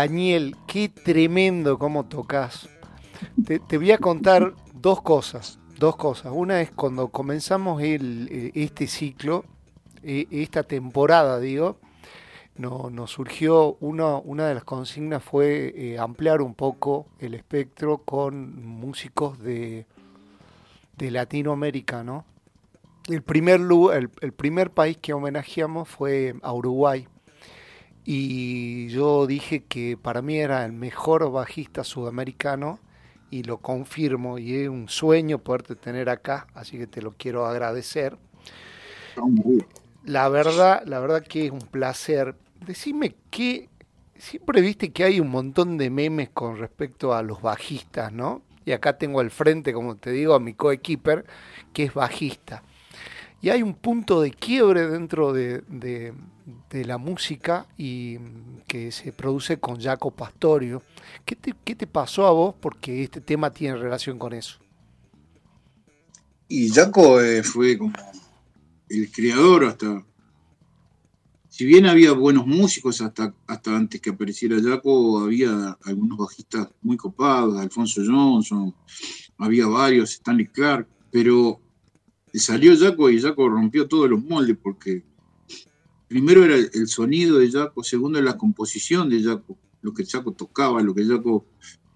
[0.00, 2.70] Daniel, qué tremendo cómo tocas.
[3.44, 5.58] Te, voy a contar dos cosas.
[5.78, 6.32] Dos cosas.
[6.34, 9.44] Una es cuando comenzamos eh, este ciclo,
[10.02, 11.76] eh, esta temporada, digo,
[12.56, 18.64] no, nos surgió una de las consignas fue eh, ampliar un poco el espectro con
[18.64, 19.84] músicos de,
[20.96, 22.24] de Latinoamérica, ¿no?
[23.06, 27.06] El primer, el, el primer país que homenajeamos fue a Uruguay.
[28.12, 32.80] Y yo dije que para mí era el mejor bajista sudamericano
[33.30, 37.46] y lo confirmo y es un sueño poderte tener acá, así que te lo quiero
[37.46, 38.18] agradecer.
[40.02, 42.34] La verdad, la verdad que es un placer.
[42.66, 43.68] Decime que
[44.16, 48.42] siempre viste que hay un montón de memes con respecto a los bajistas, ¿no?
[48.64, 51.26] Y acá tengo al frente, como te digo, a mi coequiper,
[51.72, 52.64] que es bajista.
[53.42, 55.62] Y hay un punto de quiebre dentro de,
[56.70, 58.18] de la música y
[58.66, 60.82] que se produce con Jaco Pastorio.
[61.24, 62.54] ¿Qué te, ¿Qué te pasó a vos?
[62.60, 64.58] Porque este tema tiene relación con eso.
[66.48, 67.92] Y Jaco eh, fue como
[68.88, 70.04] el creador hasta...
[71.48, 76.96] Si bien había buenos músicos hasta, hasta antes que apareciera Jaco, había algunos bajistas muy
[76.96, 78.74] copados, Alfonso Johnson,
[79.36, 81.60] había varios, Stanley Clark, pero
[82.34, 85.02] salió Jaco y Jaco rompió todos los moldes porque
[86.08, 90.32] primero era el, sonido de Jaco, segundo era la composición de Jaco, lo que Jaco
[90.32, 91.46] tocaba, lo que Jaco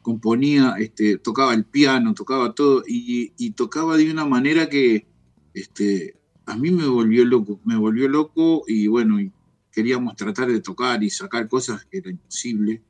[0.02, 5.06] componía, este, tocaba el piano, tocaba todo y, tocaba de una manera que
[5.54, 6.16] este,
[6.46, 9.18] a mí me volvió loco, me volvió loco y bueno,
[9.72, 12.82] queríamos tratar de tocar y sacar cosas que era imposible.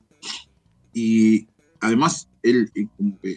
[0.92, 1.46] Y
[1.80, 2.70] además él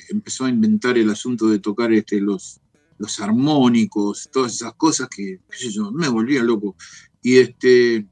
[0.10, 2.60] empezó a inventar el asunto de tocar este, los,
[2.98, 5.40] los armónicos, todas esas cosas que,
[5.72, 6.76] yo, me volvía loco.
[7.22, 8.06] Y este,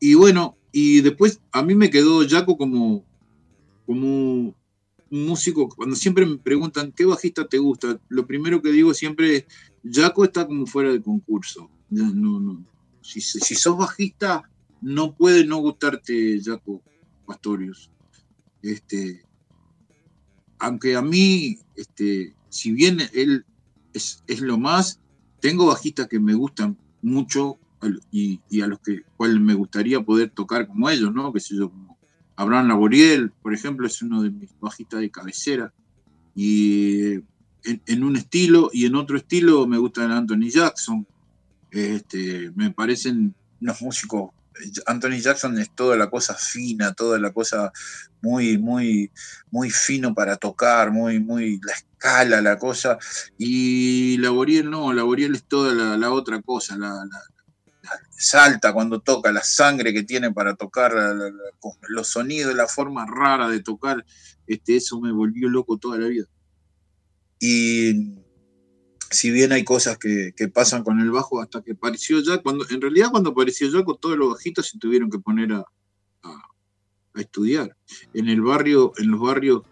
[0.00, 3.04] y bueno, y después a mí me quedó Jaco como,
[3.86, 4.54] como
[5.10, 9.36] un músico, cuando siempre me preguntan qué bajista te gusta, lo primero que digo siempre
[9.36, 9.44] es,
[9.84, 11.70] Jaco está como fuera de concurso.
[11.90, 12.64] No, no.
[13.02, 14.42] Si, si sos bajista,
[14.80, 16.82] no puede no gustarte Jaco
[17.26, 17.90] Pastorius.
[18.62, 19.22] Este,
[20.58, 23.44] aunque a mí, este, si bien él
[23.94, 25.00] es, lo más,
[25.40, 27.58] tengo bajistas que me gustan mucho
[28.10, 31.32] y, a los que cual me gustaría poder tocar como ellos, ¿no?
[31.32, 31.98] Que sé yo, como
[32.36, 35.72] Abraham Laboriel, por ejemplo, es uno de mis bajistas de cabecera.
[36.34, 37.20] Y
[37.62, 41.06] en, un estilo y en otro estilo me gusta Anthony Jackson.
[41.70, 44.30] Este, me parecen unos músicos
[44.86, 47.72] Anthony Jackson es toda la cosa fina, toda la cosa
[48.22, 49.10] muy, muy,
[49.50, 52.98] muy fino para tocar, muy, muy, la escala, la cosa.
[53.38, 57.06] Y Laboriel no, Laboriel es toda la, otra cosa, la,
[58.10, 60.94] salta cuando toca, la sangre que tiene para tocar,
[61.88, 64.04] los sonidos, la forma rara de tocar,
[64.46, 66.26] este, eso me volvió loco toda la vida.
[67.40, 68.23] Y
[69.10, 72.80] si bien hay cosas que, pasan con el bajo hasta que apareció ya, cuando, en
[72.80, 75.64] realidad cuando apareció ya con todos los bajitos se tuvieron que poner a,
[77.14, 77.76] estudiar.
[78.12, 79.62] En el barrio, en los barrios,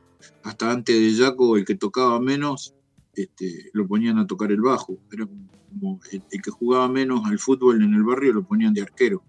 [0.44, 2.72] hasta antes de Jaco, el que tocaba menos,
[3.14, 4.96] este, lo ponían a tocar el bajo.
[5.10, 9.24] Era como, el, que jugaba menos al fútbol en el barrio lo ponían de arquero.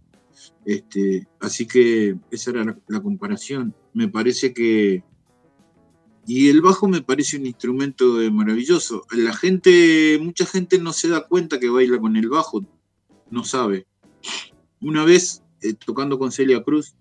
[0.63, 3.73] Este, así que esa era la comparación.
[3.93, 5.03] Me parece que
[6.25, 9.05] y el bajo me parece un instrumento maravilloso.
[9.11, 12.65] La gente, mucha gente no se da cuenta que baila con el bajo,
[13.29, 13.87] no sabe.
[14.79, 16.95] Una vez, eh, tocando con Celia Cruz,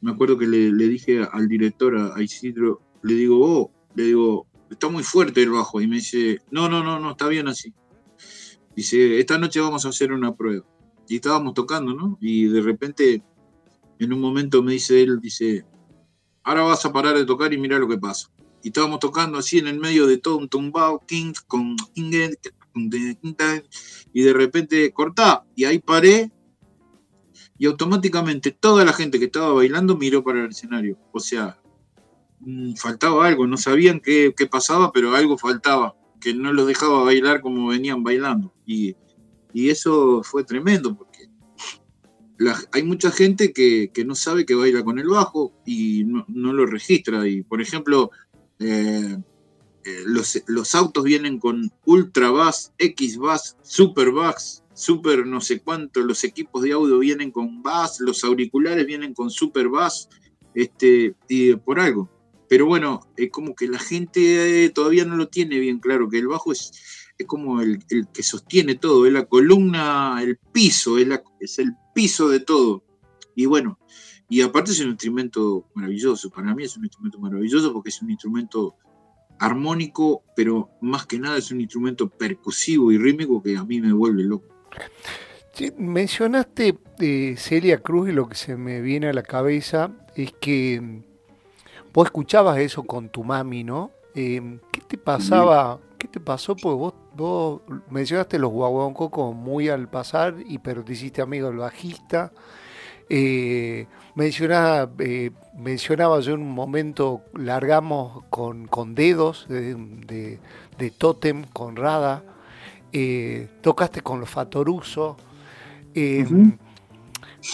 [0.00, 4.88] me acuerdo que le, dije al director, a, Isidro, le digo, oh, le digo, está
[4.88, 5.80] muy fuerte el bajo.
[5.80, 7.72] Y me dice, no, no, no, no, está bien así.
[8.76, 10.64] Dice, esta noche vamos a hacer una prueba.
[11.08, 12.18] Y estábamos tocando, ¿no?
[12.20, 13.22] Y de repente,
[13.98, 15.64] en un momento me dice él, dice,
[16.44, 18.28] ahora vas a parar de tocar y mira lo que pasa.
[18.62, 24.32] Y estábamos tocando así en el medio de todo un tumbao, King con y de
[24.32, 26.30] repente cortá, y ahí paré,
[27.58, 30.98] y automáticamente toda la gente que estaba bailando miró para el escenario.
[31.12, 31.60] O sea,
[32.40, 37.04] mm, faltaba algo, no sabían qué, qué pasaba, pero algo faltaba, que no los dejaba
[37.04, 38.52] bailar como venían bailando.
[38.66, 38.96] Y,
[39.52, 41.06] y eso fue tremendo,
[42.72, 47.26] hay mucha gente que, no sabe que baila con el bajo y no, lo registra.
[47.28, 48.10] Y por ejemplo,
[48.58, 49.16] eh,
[49.84, 56.00] eh, los, autos vienen con ultra bass, X bass, super bass, super no sé cuánto,
[56.00, 60.08] los equipos de audio vienen con bass, los auriculares vienen con super bass,
[60.54, 62.08] este, y por algo.
[62.48, 66.18] Pero bueno, es como que la gente eh, todavía no lo tiene bien claro, que
[66.18, 66.70] el bajo es,
[67.26, 67.78] como el,
[68.12, 71.08] que sostiene todo, es la columna, el piso, es,
[71.40, 72.82] es el piso de todo.
[73.34, 73.78] Y bueno,
[74.28, 78.10] y aparte es un instrumento maravilloso, para mí es un instrumento maravilloso porque es un
[78.10, 78.76] instrumento
[79.38, 83.92] armónico, pero más que nada es un instrumento percusivo y rítmico que a mí me
[83.92, 84.46] vuelve loco.
[85.76, 91.02] mencionaste eh, Celia Cruz y lo que se me viene a la cabeza es que
[91.92, 93.90] vos escuchabas eso con tu mami, ¿no?
[94.14, 95.80] Eh, ¿Qué te pasaba?
[96.02, 96.56] ¿Qué te pasó?
[96.56, 101.58] Pues vos, vos mencionaste los guaguancocos muy al pasar, y pero te hiciste amigo del
[101.58, 102.32] bajista.
[103.08, 103.86] Eh,
[104.16, 110.40] mencionaba, eh, mencionaba yo en un momento, largamos con, dedos de, de,
[110.76, 112.24] de Totem, con Rada,
[112.92, 115.16] eh, tocaste con los Fatoruso,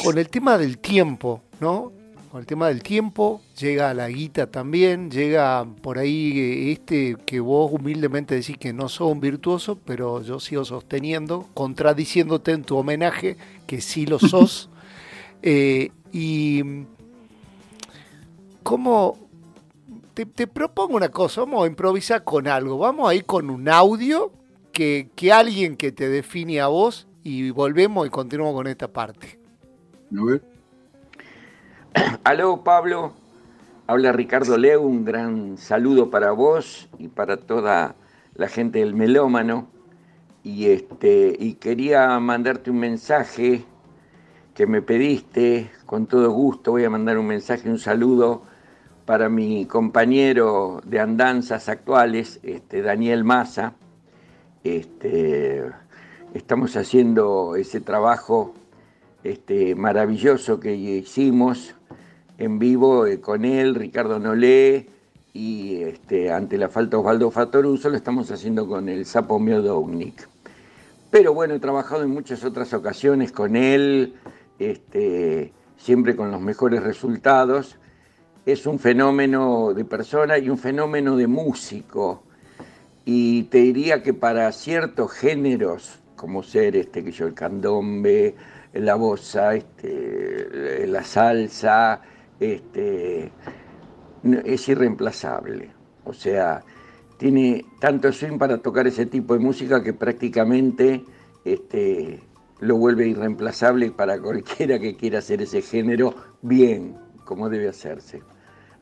[0.03, 1.93] con el tema del tiempo, ¿no?
[2.31, 7.41] Con el tema del tiempo, llega la guita también, llega por ahí eh, este que
[7.41, 12.77] vos humildemente decís que no sos un virtuoso, pero yo sigo sosteniendo, contradiciéndote en tu
[12.77, 14.69] homenaje que sí lo sos.
[15.43, 16.63] Eh, y
[18.63, 19.17] como
[20.13, 24.33] te, propongo una cosa, vamos a improvisar con algo, vamos a ir con un audio
[24.73, 29.39] que, que alguien que te define a vos y volvemos y continuamos con esta parte.
[30.19, 30.58] A ver.
[32.25, 33.13] Aló, Pablo.
[33.87, 37.95] Habla Ricardo Leo, un gran saludo para vos y para toda
[38.35, 39.69] la gente del melómano.
[40.45, 43.65] y, este, y quería mandarte un mensaje
[44.55, 48.43] que me pediste, con todo gusto voy a mandar un mensaje, un saludo
[49.07, 53.75] para mi compañero de andanzas actuales, este, Daniel Massa.
[54.65, 55.65] Este,
[56.35, 58.55] estamos haciendo ese trabajo
[59.25, 61.75] este, maravilloso que hicimos
[62.39, 64.87] en vivo eh, con él, Ricardo Nolé,
[65.35, 70.27] y este, ante la falta Osvaldo Fatoruso lo estamos haciendo con el Sapo Miodownik.
[71.11, 74.15] Pero bueno, he trabajado en muchas otras ocasiones con él,
[74.59, 77.77] este, siempre con los mejores resultados.
[78.47, 82.23] Es un fenómeno de persona y un fenómeno de músico.
[83.05, 88.35] Y te diría que para ciertos géneros, como ser este, que yo, el candombe,
[88.75, 92.03] la bossa, este, la salsa,
[92.41, 93.31] este,
[94.45, 95.71] es irreemplazable.
[96.05, 96.63] O sea,
[97.19, 101.05] tiene tanto swing para tocar ese tipo de música que prácticamente
[101.45, 102.21] este,
[102.61, 108.23] lo vuelve irreemplazable para cualquiera que quiera hacer ese género bien, como debe hacerse.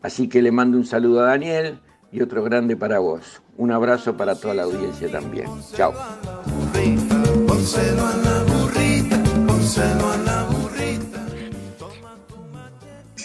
[0.03, 1.81] Así que le mando un saludo a Daniel
[2.13, 3.43] y otro grande para vos.
[3.57, 5.49] Un abrazo para toda la audiencia también.
[5.75, 5.93] Chao.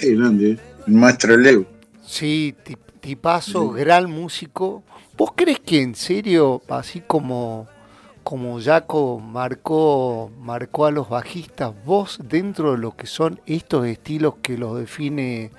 [0.01, 1.63] Qué grande, el maestro Leo.
[2.03, 2.55] Sí,
[3.01, 4.83] tipazo, gran músico.
[5.15, 7.67] ¿Vos crees que en serio, así como,
[8.23, 14.37] como Jaco marcó, marcó a los bajistas, vos dentro de lo que son estos estilos
[14.41, 15.51] que los define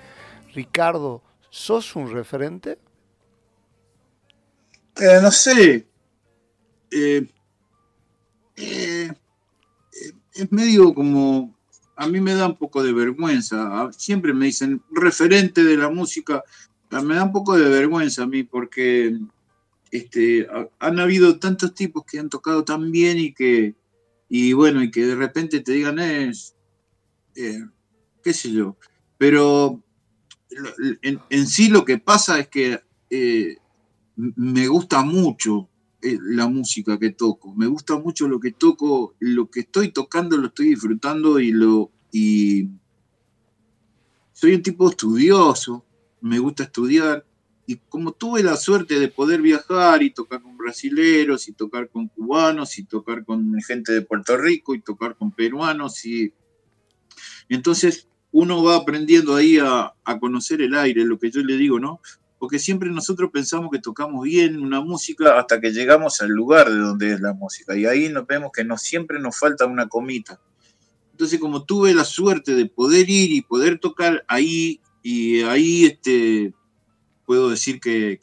[0.52, 2.80] Ricardo, sos un referente?
[4.96, 5.86] Eh, no sé.
[6.90, 7.28] Eh,
[8.56, 9.12] eh,
[10.34, 11.54] es medio como,
[12.02, 16.42] a mí me da un poco de vergüenza, siempre me dicen referente de la música,
[16.90, 19.16] me da un poco de vergüenza a mí porque
[19.92, 20.48] este,
[20.80, 23.76] han habido tantos tipos que han tocado tan bien y que,
[24.28, 26.56] y bueno, y que de repente te digan es,
[27.36, 27.66] eh,
[28.20, 28.76] qué sé yo,
[29.16, 29.80] pero
[31.02, 32.80] en, sí lo que pasa es que
[33.10, 33.58] eh,
[34.16, 35.68] me gusta mucho
[36.02, 37.54] la música que toco.
[37.54, 41.90] Me gusta mucho lo que toco, lo que estoy tocando lo estoy disfrutando y lo
[42.10, 42.68] y
[44.32, 45.84] soy un tipo estudioso,
[46.20, 47.24] me gusta estudiar
[47.66, 52.08] y como tuve la suerte de poder viajar y tocar con brasileros y tocar con
[52.08, 56.32] cubanos y tocar con gente de Puerto Rico y tocar con peruanos y
[57.48, 61.78] entonces uno va aprendiendo ahí a, a conocer el aire, lo que yo le digo,
[61.78, 62.00] ¿no?
[62.42, 66.76] Porque siempre nosotros pensamos que tocamos bien una música hasta que llegamos al lugar de
[66.76, 70.40] donde es la música y ahí nos vemos que no siempre nos falta una comita.
[71.12, 76.52] Entonces, como tuve la suerte de poder ir y poder tocar ahí, y ahí este,
[77.24, 78.18] puedo decir que,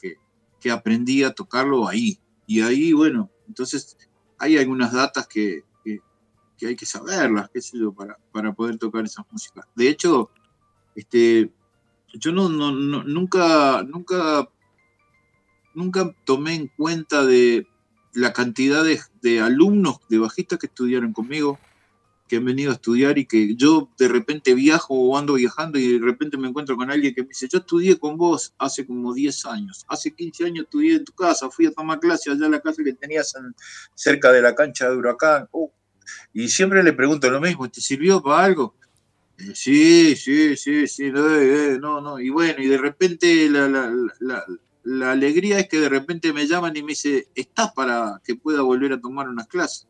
[0.70, 2.18] aprendí a tocarlo ahí.
[2.46, 3.96] Y ahí, bueno, entonces
[4.36, 5.64] hay algunas datas que,
[6.60, 9.64] hay que saberlas, qué sé yo, para, para poder tocar esas músicas.
[9.74, 10.28] De hecho,
[10.94, 11.50] este,
[12.14, 14.48] yo no, no, nunca, nunca,
[15.74, 17.66] nunca tomé en cuenta de
[18.12, 21.58] la cantidad de, alumnos, de bajistas que estudiaron conmigo,
[22.28, 25.98] que han venido a estudiar y que yo de repente viajo o ando viajando y
[25.98, 29.12] de repente me encuentro con alguien que me dice, yo estudié con vos hace como
[29.12, 32.52] 10 años, hace 15 años estudié en tu casa, fui a tomar clase allá en
[32.52, 33.34] la casa que tenías
[33.94, 35.48] cerca de la cancha de Huracán.
[35.50, 35.72] Oh,
[36.32, 38.74] y siempre le pregunto lo mismo, ¿te sirvió para algo?
[39.54, 45.80] Sí, sí, sí, sí, no, no, y bueno, y de repente la, alegría es que
[45.80, 49.46] de repente me llaman y me dice, ¿estás para que pueda volver a tomar unas
[49.46, 49.86] clases?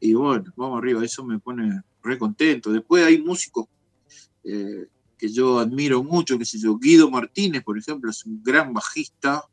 [0.00, 2.72] Y bueno, vamos arriba, eso me pone re contento.
[2.72, 3.66] Después hay músicos
[4.44, 4.86] eh,
[5.18, 9.44] que yo admiro mucho, que sé yo, Guido Martínez, por ejemplo, es un gran bajista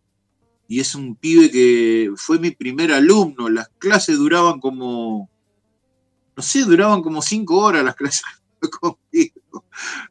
[0.67, 3.49] y es un pibe que fue mi primer alumno.
[3.49, 5.29] Las clases duraban como,
[6.37, 8.23] no sé, duraban como cinco horas las clases
[8.79, 9.65] conmigo.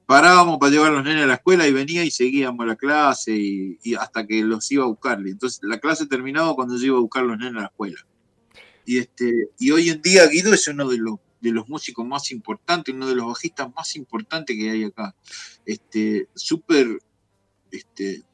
[0.06, 3.32] Parábamos para llevar a los nenes a la escuela y venía y seguíamos la clase
[3.36, 5.30] y, hasta que los iba a buscarle.
[5.30, 8.06] Entonces la clase terminaba cuando yo iba a buscar a los nenes a la escuela.
[8.86, 12.30] Y, este, y hoy en día Guido es uno de los, de los músicos más
[12.30, 15.14] importantes, uno de los bajistas más importantes que hay acá.
[15.64, 17.13] Este, súper este,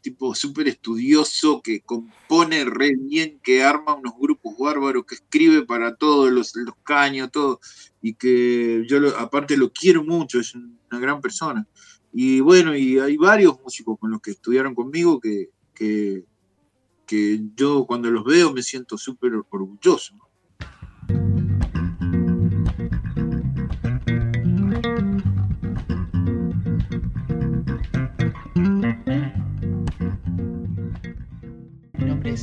[0.01, 5.97] tipo súper estudioso, que compone re bien, que arma unos grupos bárbaros, que escribe para
[5.97, 7.61] todos los, caños, todo,
[8.03, 11.67] y que yo aparte lo quiero mucho, es una gran persona.
[12.13, 18.11] Y bueno, y hay varios músicos con los que estudiaron conmigo que, que yo cuando
[18.11, 20.15] los veo me siento súper orgulloso.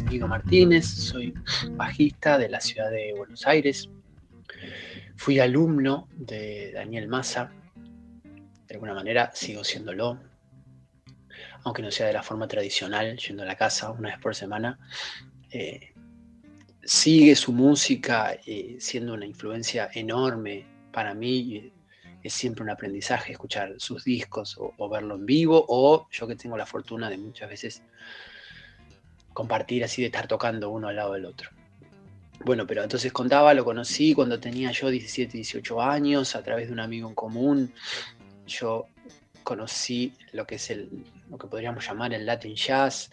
[0.05, 1.33] Es Martínez, soy
[1.71, 3.89] bajista de la ciudad de Buenos Aires.
[5.15, 7.51] Fui alumno de Daniel Massa,
[8.67, 10.19] de alguna manera sigo siéndolo,
[11.63, 14.77] aunque no sea de la forma tradicional, yendo a la casa una vez por semana.
[15.49, 15.93] Eh,
[16.83, 21.73] sigue su música eh, siendo una influencia enorme para mí.
[22.21, 26.55] Es siempre un aprendizaje escuchar sus discos o, verlo en vivo, o yo que tengo
[26.55, 27.83] la fortuna de muchas veces
[29.37, 31.51] compartir así de estar tocando uno al lado del otro.
[32.43, 36.73] Bueno, pero entonces contaba, lo conocí cuando tenía yo 17, 18 años, a través de
[36.73, 37.71] un amigo en común.
[38.47, 38.87] Yo
[39.43, 40.89] conocí lo que es el,
[41.29, 43.11] lo que podríamos llamar el Latin Jazz.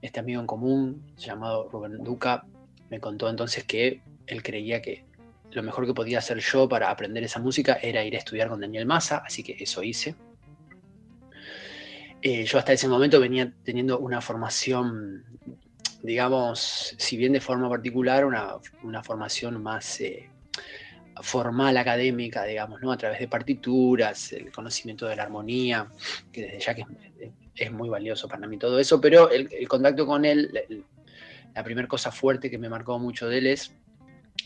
[0.00, 2.46] Este amigo en común, llamado Rubén Duca,
[2.88, 5.04] me contó entonces que él creía que
[5.50, 8.62] lo mejor que podía hacer yo para aprender esa música era ir a estudiar con
[8.62, 10.14] Daniel Massa, así que eso hice.
[12.26, 15.26] Eh, yo hasta ese momento venía teniendo una formación,
[16.02, 20.30] digamos, si bien de forma particular, una, formación más eh,
[21.20, 22.92] formal académica, digamos, ¿no?
[22.92, 25.86] A través de partituras, el conocimiento de la armonía,
[26.32, 26.86] que desde ya que
[27.56, 30.50] es, muy valioso para mí todo eso, pero el, el contacto con él,
[31.54, 33.74] la primera cosa fuerte que me marcó mucho de él es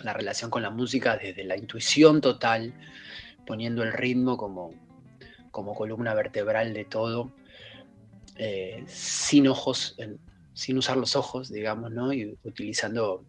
[0.03, 2.74] la relación con la música desde la intuición total,
[3.47, 4.74] poniendo el ritmo como,
[5.53, 7.33] como columna vertebral de todo,
[8.39, 9.97] eh, sin ojos,
[10.55, 12.12] sin usar los ojos, digamos, ¿no?
[12.12, 13.24] y utilizando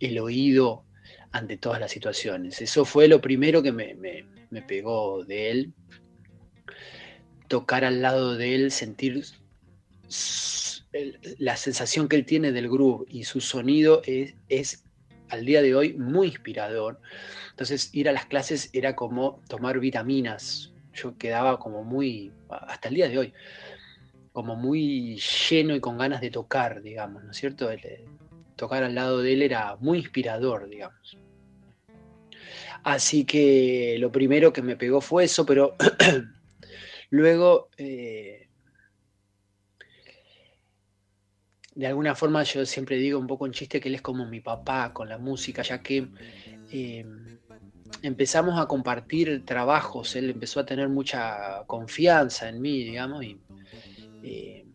[0.00, 0.84] el oído
[1.32, 2.60] ante todas las situaciones.
[2.60, 3.94] Eso fue lo primero que me,
[4.50, 5.72] me pegó de él.
[7.48, 9.24] Tocar al lado de él, sentir
[11.38, 14.84] la sensación que él tiene del groove y su sonido es, es
[15.28, 17.00] al día de hoy muy inspirador.
[17.50, 20.72] Entonces ir a las clases era como tomar vitaminas.
[20.94, 23.34] Yo quedaba como muy, hasta el día de hoy,
[24.36, 25.16] como muy
[25.48, 27.72] lleno y con ganas de tocar, digamos, ¿no es cierto?
[27.72, 28.04] Eh,
[28.54, 31.16] tocar al lado de él era muy inspirador, digamos.
[32.82, 35.74] Así que lo primero que me pegó fue eso, pero
[37.08, 38.50] luego eh,
[41.74, 44.40] de alguna forma yo siempre digo un poco en chiste que él es como mi
[44.42, 46.08] papá con la música, ya que
[46.72, 47.38] em,
[48.02, 53.40] empezamos a compartir trabajos, él empezó a tener mucha confianza en mí, digamos, y
[54.26, 54.72] em,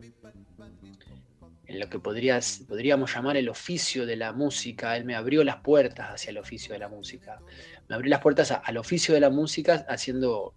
[1.66, 6.10] en lo que podríamos llamar el oficio de la música, él me abrió las puertas
[6.10, 7.40] hacia el oficio de la música,
[7.88, 10.54] me abrió las puertas al oficio de la música haciendo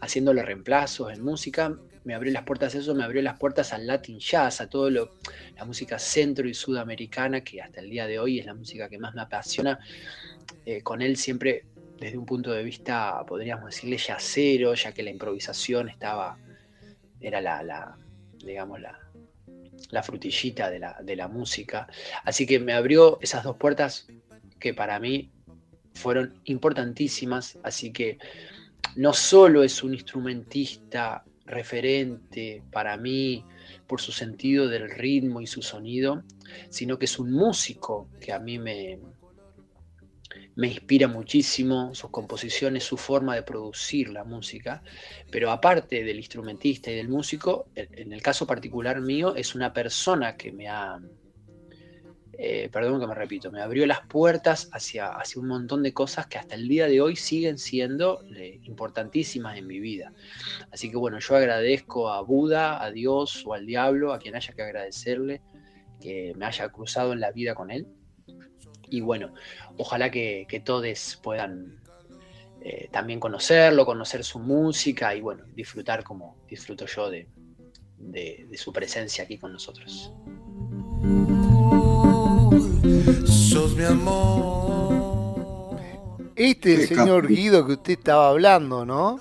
[0.00, 3.72] haciendo los reemplazos en música, me abrió las puertas a eso, me abrió las puertas
[3.72, 5.14] al Latin Jazz, a todo lo,
[5.56, 8.98] la música centro y sudamericana, que hasta el día de hoy es la música que
[8.98, 9.78] más me apasiona.
[10.66, 11.64] Eh, con él siempre
[11.98, 16.36] desde un punto de vista, podríamos decirle, yacero, ya que la improvisación estaba,
[17.26, 17.96] era la,
[18.44, 18.98] digamos, la,
[19.90, 21.88] la frutillita de la, de la música.
[22.24, 24.06] Así que me abrió esas dos puertas
[24.58, 25.30] que para mí
[25.94, 28.18] fueron importantísimas, así que
[28.96, 33.44] no solo es un instrumentista referente para mí
[33.86, 36.22] por su sentido del ritmo y su sonido,
[36.68, 38.98] sino que es un músico que a mí me,
[40.56, 44.82] me inspira muchísimo, sus composiciones, su forma de producir la música,
[45.30, 50.36] pero aparte del instrumentista y del músico, en el caso particular mío, es una persona
[50.36, 51.00] que me ha
[52.38, 56.26] eh, perdón que me repito, me abrió las puertas hacia, hacia, un montón de cosas
[56.26, 60.12] que hasta el día de hoy siguen siendo eh, importantísimas en mi vida.
[60.72, 64.52] Así que bueno, yo agradezco a Buda, a Dios o al diablo, a quien haya
[64.52, 65.42] que agradecerle
[66.00, 67.86] que me haya cruzado en la vida con él.
[68.96, 69.34] Y bueno,
[69.76, 71.80] ojalá que, todos puedan
[72.62, 77.28] eh, también conocerlo, conocer su música y bueno, disfrutar como disfruto yo de
[78.56, 80.12] su presencia aquí con nosotros
[83.26, 85.76] sos mi amor.
[86.36, 89.20] Este es el señor Guido que usted estaba hablando, ¿no?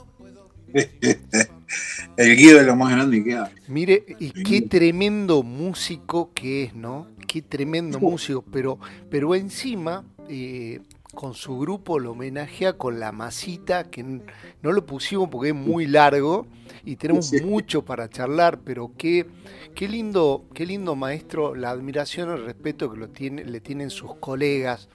[2.17, 3.51] el Guido es lo más grande que hay.
[3.67, 7.07] Mire, y qué tremendo músico que es, ¿no?
[7.33, 8.77] Qué tremendo músico, pero,
[9.09, 10.81] pero encima, eh,
[11.15, 15.87] con su grupo lo homenajea con la masita, que no lo pusimos porque es muy
[15.87, 16.45] largo
[16.85, 19.25] y tenemos mucho para charlar, pero qué,
[19.73, 24.13] qué, lindo, qué lindo maestro, la admiración el respeto que lo tiene, le tienen sus
[24.17, 24.87] colegas.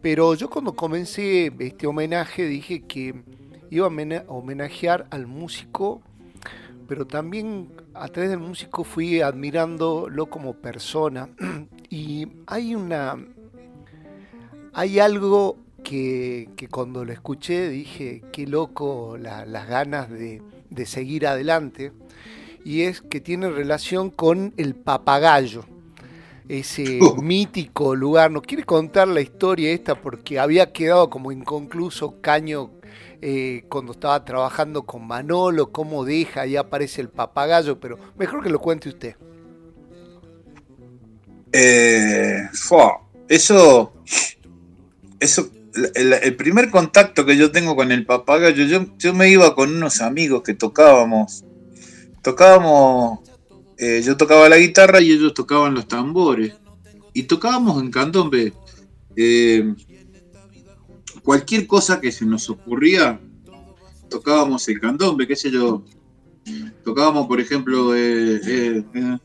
[0.00, 3.22] Pero yo cuando comencé este homenaje dije que
[3.70, 6.02] iba a homenajear al músico,
[6.86, 11.28] pero también a través del músico fui admirándolo como persona.
[11.94, 13.18] Y hay una
[14.72, 20.42] hay algo que, cuando lo escuché dije, qué loco las ganas de,
[20.86, 21.92] seguir adelante.
[22.64, 25.64] y es que tiene relación con el papagayo,
[26.48, 27.16] ese oh.
[27.16, 28.30] mítico lugar.
[28.30, 30.00] ¿Nos quiere contar la historia esta?
[30.00, 32.70] Porque había quedado como inconcluso Caño
[33.24, 38.50] eh, cuando estaba trabajando con Manolo, cómo deja, y aparece el papagayo, pero mejor que
[38.50, 39.14] lo cuente usted.
[41.52, 42.48] Eh,
[43.28, 43.92] eso,
[45.20, 45.50] eso,
[45.94, 50.00] el, primer contacto que yo tengo con el papagayo, yo, yo me iba con unos
[50.00, 51.44] amigos que tocábamos,
[52.22, 53.20] tocábamos,
[53.78, 56.54] eh, yo tocaba la guitarra y ellos tocaban los tambores,
[57.14, 58.52] y tocábamos en candombe.
[59.14, 59.74] Eh,
[61.22, 63.20] cualquier cosa que se nos ocurría,
[64.08, 65.82] tocábamos el candombe, qué sé yo.
[66.84, 69.18] Tocábamos, por ejemplo, eh, eh, eh.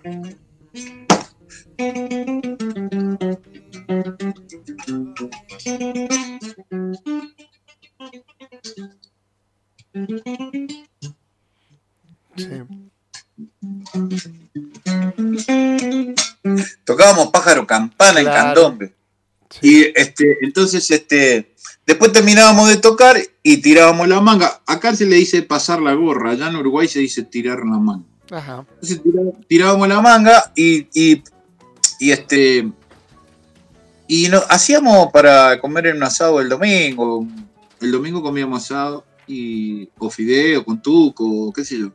[16.86, 18.94] Tocábamos pájaro campana en candombe.
[19.62, 21.54] Y este, entonces, este,
[21.86, 24.62] después terminábamos de tocar y tirábamos la manga.
[24.66, 28.06] Acá se le dice pasar la gorra, allá en Uruguay se dice tirar la manga.
[28.30, 29.02] Entonces
[29.48, 31.24] tirábamos la manga y, y,
[32.00, 32.70] este
[34.08, 37.26] y no, hacíamos para comer en un asado el domingo.
[37.80, 41.92] El domingo comíamos asado y, o fideo con tuco, qué sé yo.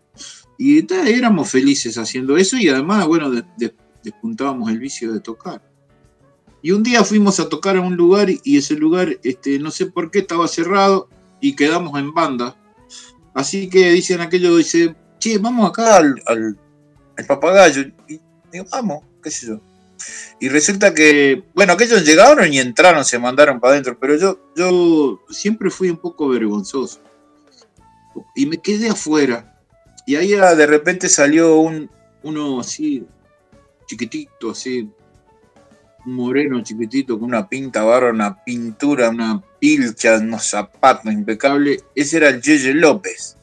[0.58, 3.30] Y éramos felices haciendo eso y además, bueno,
[4.02, 5.62] despuntábamos el vicio de tocar.
[6.62, 9.86] Y un día fuimos a tocar a un lugar y ese lugar, este, no sé
[9.86, 11.08] por qué, estaba cerrado
[11.40, 12.56] y quedamos en banda.
[13.34, 16.56] Así que dicen aquello, dice, che, vamos acá al, al,
[17.26, 17.82] papagayo.
[18.08, 18.20] Y
[18.52, 19.60] digo, vamos, qué sé yo.
[20.38, 25.20] Y resulta que, bueno, aquellos llegaron y entraron, se mandaron para adentro, pero yo, yo
[25.30, 27.00] siempre fui un poco vergonzoso.
[28.36, 29.60] Y me quedé afuera.
[30.06, 31.90] Y ahí de repente salió un,
[32.22, 33.04] uno así,
[33.86, 34.88] chiquitito, así,
[36.04, 41.84] moreno chiquitito con una pinta barra, una pintura, una pilcha, unos zapatos impecables.
[41.94, 43.36] Ese era el Yeye López,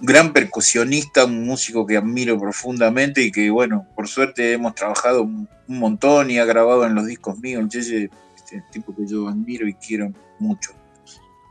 [0.00, 5.48] gran percusionista, un músico que admiro profundamente y que, bueno, por suerte hemos trabajado un
[5.66, 7.62] montón y ha grabado en los discos míos.
[7.62, 10.72] El Yeye, este tipo que yo admiro y quiero mucho.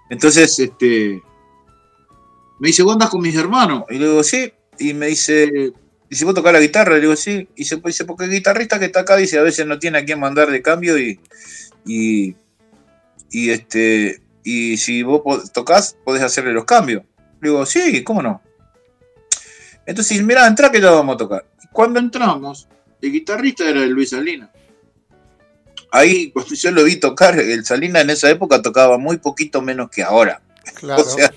[0.09, 1.21] Entonces, este,
[2.59, 3.83] me dice, ¿vos andas con mis hermanos?
[3.89, 4.51] Y le digo, sí.
[4.79, 5.73] Y me dice,
[6.09, 7.49] y si vos tocás la guitarra, le digo, sí.
[7.55, 10.05] Y se dice, porque el guitarrista que está acá dice, a veces no tiene a
[10.05, 11.19] quién mandar de cambio y,
[11.85, 12.35] y,
[13.49, 17.03] este, y si vos tocas, podés hacerle los cambios.
[17.41, 18.41] Le digo, sí, ¿cómo no?
[19.85, 21.45] Entonces, mira, entra que ya vamos a tocar.
[21.63, 22.67] Y cuando entramos,
[23.01, 24.49] el guitarrista era el Luis Salina.
[25.91, 29.89] Ahí, cuando yo lo vi tocar, el Salina en esa época tocaba muy poquito menos
[29.89, 30.41] que ahora.
[30.75, 31.01] Claro.
[31.01, 31.31] o sea,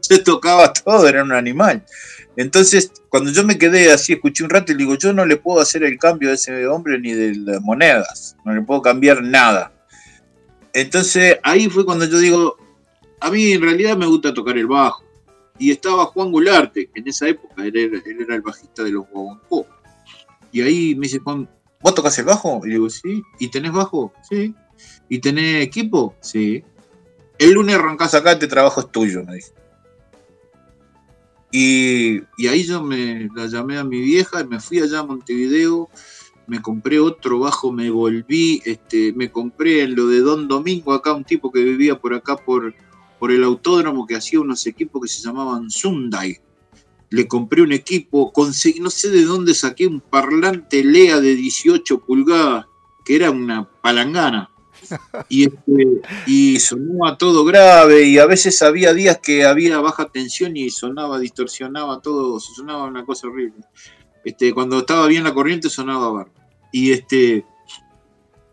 [0.00, 1.84] se tocaba todo, era un animal.
[2.36, 5.60] Entonces, cuando yo me quedé así, escuché un rato y digo, yo no le puedo
[5.60, 9.72] hacer el cambio a ese hombre ni de las monedas, no le puedo cambiar nada.
[10.72, 12.56] Entonces, ahí fue cuando yo digo,
[13.20, 15.02] a mí en realidad me gusta tocar el bajo.
[15.58, 19.66] Y estaba Juan Gularte, que en esa época él era, el bajista de los Guaguancó.
[20.52, 21.48] Y ahí me dice Juan,
[21.80, 22.60] ¿vos tocas el bajo?
[22.64, 23.22] Y digo, sí.
[23.40, 24.12] ¿Y tenés bajo?
[24.28, 24.54] Sí.
[25.08, 26.14] ¿Y tenés equipo?
[26.20, 26.62] Sí.
[27.38, 29.52] El lunes arrancás acá, este trabajo es tuyo, me dice.
[31.50, 35.88] Y, ahí yo me la llamé a mi vieja y me fui allá a Montevideo,
[36.46, 41.12] me compré otro bajo, me volví, este, me compré en lo de Don Domingo, acá
[41.12, 42.74] un tipo que vivía por acá por,
[43.18, 46.38] por el autódromo que hacía unos equipos que se llamaban Sunday.
[47.10, 52.00] Le compré un equipo, conseguí, no sé de dónde saqué un parlante Lea de 18
[52.00, 52.66] pulgadas,
[53.04, 54.50] que era una palangana
[55.28, 60.56] y, este, y sonaba todo grave y a veces había días que había baja tensión
[60.56, 63.64] y sonaba, distorsionaba todo, sonaba una cosa horrible.
[64.24, 66.28] Este, cuando estaba bien la corriente sonaba bar.
[66.72, 67.44] Y este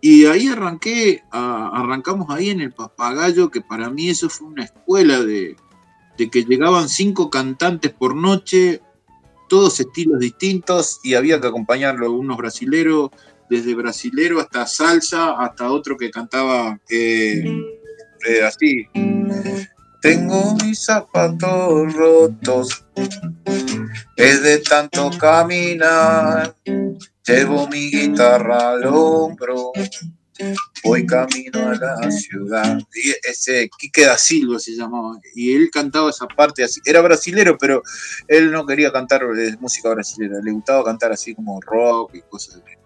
[0.07, 5.19] y ahí arranqué, arrancamos ahí en el papagayo, que para mí eso fue una escuela
[5.23, 5.55] de,
[6.15, 8.83] de que llegaban cinco cantantes por noche,
[9.49, 13.09] todos estilos distintos, y había que acompañarlo, unos brasileros,
[13.49, 17.43] desde brasilero hasta salsa, hasta otro que cantaba eh,
[18.45, 18.87] así.
[20.01, 22.85] Tengo mis zapatos rotos,
[24.15, 26.55] es de tanto caminar,
[27.25, 29.71] llevo mi guitarra al hombro,
[30.83, 32.77] voy camino a la ciudad.
[32.93, 37.57] Y ese Quique da Silva se llamaba, y él cantaba esa parte así, era brasilero,
[37.57, 37.81] pero
[38.27, 42.57] él no quería cantar eh, música brasilera, le gustaba cantar así como rock y cosas
[42.57, 42.84] así.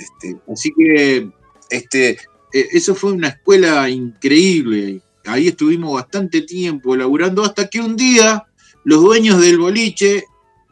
[0.00, 1.30] Este, así que
[1.68, 2.10] este,
[2.52, 5.02] e, eso fue una escuela increíble.
[5.26, 8.46] Ahí estuvimos bastante tiempo laburando hasta que un día
[8.84, 10.24] los dueños del boliche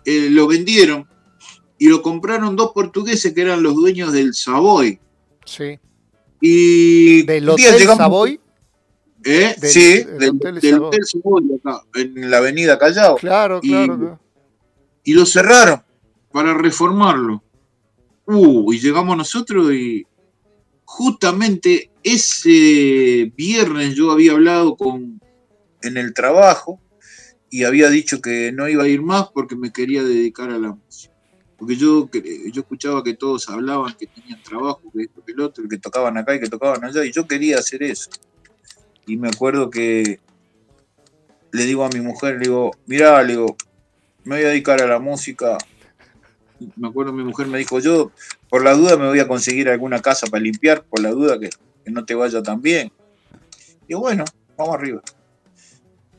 [0.04, 1.06] eh, lo vendieron
[1.78, 4.98] y lo compraron dos portugueses que eran los dueños del Savoy.
[5.44, 5.78] Sí.
[6.40, 8.40] Y ¿Del Hotel Savoy?
[9.24, 9.54] ¿Eh?
[9.62, 10.30] sí, del,
[10.80, 13.16] Hotel, Savoy, acá, en la avenida Callao.
[13.16, 14.18] Claro, claro.
[15.04, 15.82] Y, lo cerraron
[16.32, 17.42] para reformarlo.
[18.30, 20.06] Uh, y llegamos nosotros y
[20.84, 25.18] justamente ese viernes yo había hablado con
[25.80, 26.78] en el trabajo
[27.48, 30.72] y había dicho que no iba a ir más porque me quería dedicar a la
[30.72, 31.14] música.
[31.56, 32.10] Porque yo,
[32.52, 36.18] yo escuchaba que todos hablaban que tenían trabajo, que esto, que el otro, que tocaban
[36.18, 38.10] acá y que tocaban allá, y yo quería hacer eso.
[39.06, 40.20] Y me acuerdo que
[41.52, 43.56] le digo a mi mujer, le digo, mirá, le digo,
[44.24, 45.56] me voy a dedicar a la música.
[46.76, 48.10] Me acuerdo mi mujer me dijo, yo
[48.48, 51.50] por la duda me voy a conseguir alguna casa para limpiar, por la duda que,
[51.86, 52.92] no te vaya tan bien.
[53.86, 54.24] Y bueno,
[54.56, 55.02] vamos arriba.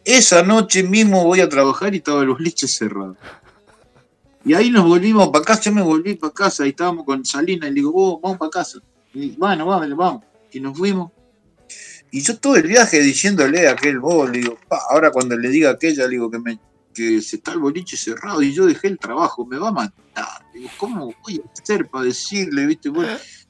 [0.03, 3.17] Esa noche mismo voy a trabajar y estaba los liches cerrados.
[4.45, 7.67] Y ahí nos volvimos para casa, yo me volví para casa, y estábamos con Salina,
[7.67, 8.79] y le digo, vos, vamos para casa.
[9.13, 10.23] Y bueno, vamos, vamos.
[10.51, 11.11] Y nos fuimos.
[12.11, 14.57] Y yo todo el viaje diciéndole a aquel vos, le digo,
[14.89, 16.59] ahora cuando le diga a aquella, le digo que, me,
[17.21, 20.45] se está el boliche cerrado y yo dejé el trabajo, me va a matar.
[20.53, 22.91] Digo, ¿cómo voy a hacer para decirle, viste?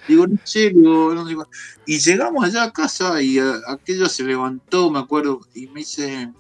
[0.07, 1.47] digo, no sé, no digo.
[1.85, 6.31] Y llegamos allá a casa y aquella se levantó, me acuerdo, y me dice,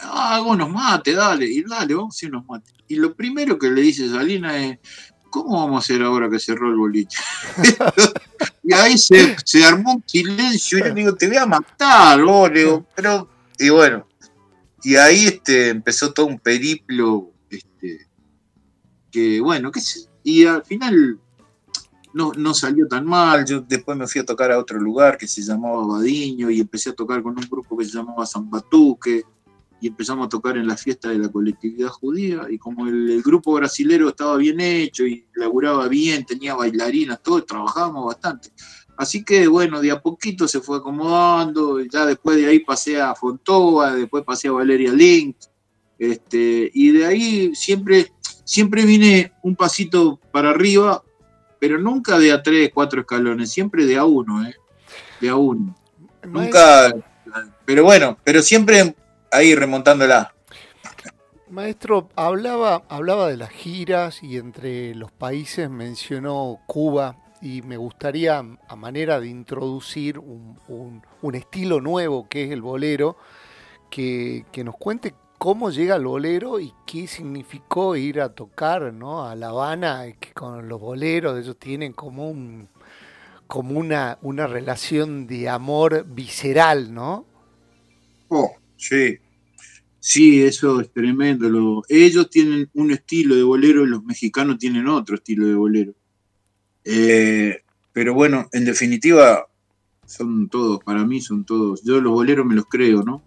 [0.00, 2.74] ah, hago unos mates, dale, y dale, vamos a hacer unos mates.
[2.88, 4.78] Y lo primero que le dice Salina es,
[5.30, 7.18] ¿cómo vamos a hacer ahora que cerró el boliche?
[8.62, 12.50] y ahí se, armó un silencio y yo digo, te voy a matar, vos,
[12.94, 13.28] pero,
[13.58, 14.07] y bueno,
[14.82, 18.06] y ahí este, empezó todo un periplo, este,
[19.10, 21.18] que bueno, qué sé, y al final
[22.14, 23.44] no, no, salió tan mal.
[23.44, 26.90] Yo después me fui a tocar a otro lugar que se llamaba Badiño y empecé
[26.90, 29.24] a tocar con un grupo que se llamaba San Batuque
[29.80, 33.54] y empezamos a tocar en la fiesta de la colectividad judía y como el, grupo
[33.54, 38.50] brasilero estaba bien hecho y laburaba bien, tenía bailarinas, todo, trabajábamos bastante.
[38.98, 43.14] Así que bueno, de a poquito se fue acomodando, ya después de ahí pasé a
[43.14, 45.36] Fontova, después pasé a Valeria Link,
[46.00, 48.10] este, y de ahí siempre,
[48.42, 51.04] siempre vine un pasito para arriba,
[51.60, 54.56] pero nunca de a tres, cuatro escalones, siempre de a uno, ¿eh?
[55.20, 55.76] de a uno.
[56.24, 56.92] Nunca,
[57.64, 58.96] pero bueno, pero siempre
[59.30, 60.34] ahí remontándola.
[61.48, 68.38] Maestro, hablaba, hablaba de las giras y entre los países mencionó Cuba y me gustaría,
[68.38, 71.02] a manera de introducir un,
[71.34, 73.16] estilo nuevo que es el bolero,
[73.90, 79.24] que, nos cuente cómo llega el bolero y qué significó ir a tocar ¿no?
[79.24, 82.68] a La Habana, que con los boleros ellos tienen como un
[83.46, 87.24] como una, una relación de amor visceral, ¿no?
[88.28, 89.18] Oh, Sí,
[89.98, 91.82] sí, eso es tremendo.
[91.88, 95.94] ellos tienen un estilo de bolero y los mexicanos tienen otro estilo de bolero.
[96.90, 97.62] Eh,
[97.92, 99.46] pero bueno, en definitiva,
[100.06, 101.82] son todos, para mí son todos.
[101.84, 103.22] Yo los boleros me los creo, ¿no?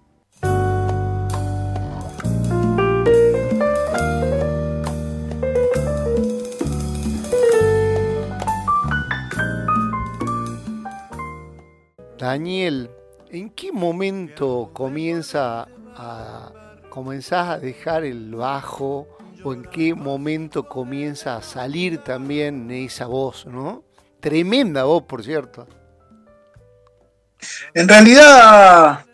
[12.18, 12.90] Daniel,
[13.34, 16.52] ¿En qué momento comienza a,
[16.90, 19.08] comenzás a dejar el bajo
[19.44, 23.84] o en qué momento comienza a salir también esa voz, ¿no?
[24.20, 25.68] Tremenda voz, por cierto.
[27.74, 29.06] En realidad,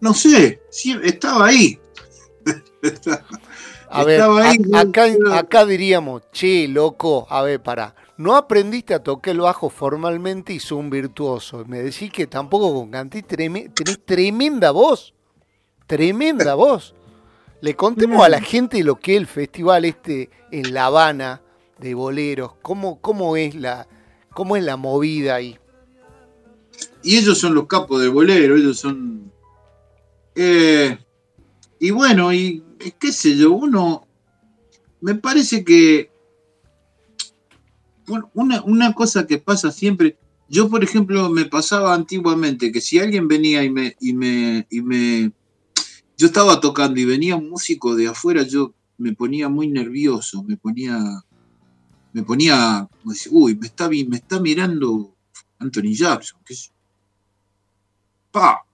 [0.00, 0.60] no sé,
[1.02, 1.78] estaba ahí.
[3.88, 4.22] a ver,
[4.74, 10.52] acá, acá diríamos, che, loco, a ver, para no aprendiste a tocar el bajo formalmente
[10.52, 11.64] y sos un virtuoso.
[11.66, 13.70] Me decís que tampoco con Cantí tenés
[14.04, 15.14] tremenda voz.
[15.86, 16.94] Tremenda voz.
[17.64, 21.40] Le contemos a la gente lo que es el festival este en La Habana
[21.78, 22.52] de boleros.
[22.60, 23.88] ¿Cómo, cómo, es, la,
[24.34, 25.56] cómo es la movida ahí?
[27.02, 29.32] Y ellos son los capos de bolero, ellos son...
[30.34, 30.98] Eh,
[31.80, 32.62] y bueno, y
[32.98, 34.06] qué sé yo, uno...
[35.00, 36.10] Me parece que
[38.34, 40.18] una, una cosa que pasa siempre,
[40.50, 44.82] yo por ejemplo me pasaba antiguamente que si alguien venía y me, y me, y
[44.82, 45.32] me,
[46.24, 50.56] yo estaba tocando y venía un músico de afuera, yo me ponía muy nervioso, me
[50.56, 50.98] ponía,
[52.14, 52.88] me ponía,
[53.30, 55.14] uy, me está, me está mirando
[55.58, 56.54] Anthony Jackson, qué
[58.30, 58.64] pa,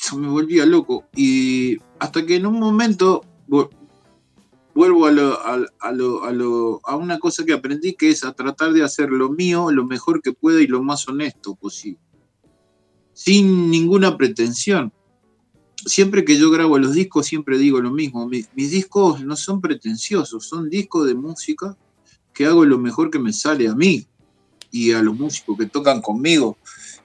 [0.00, 1.04] eso me volvía loco.
[1.14, 3.22] Y hasta que en un momento
[4.74, 8.82] vuelvo a, lo, a, lo, a, una cosa que aprendí, que es a tratar de
[8.82, 12.00] hacer lo mío lo mejor que pueda y lo más honesto posible,
[13.12, 14.94] sin ninguna pretensión.
[15.86, 18.28] Siempre que yo grabo los discos, siempre digo lo mismo.
[18.28, 21.76] mis, discos no son pretenciosos, son discos de música
[22.34, 24.06] que hago lo mejor que me sale a mí
[24.70, 26.58] y a los músicos que tocan conmigo.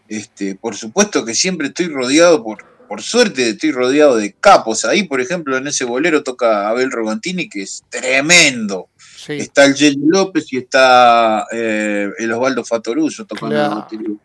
[0.08, 4.84] Este, por supuesto que siempre estoy rodeado por, por suerte estoy rodeado de capos.
[4.84, 8.90] Ahí, por ejemplo, en ese bolero toca Abel Rogantini, que es tremendo.
[9.28, 14.16] Está el Jelly López y está eh, el Osvaldo Fatoruso tocando la batería.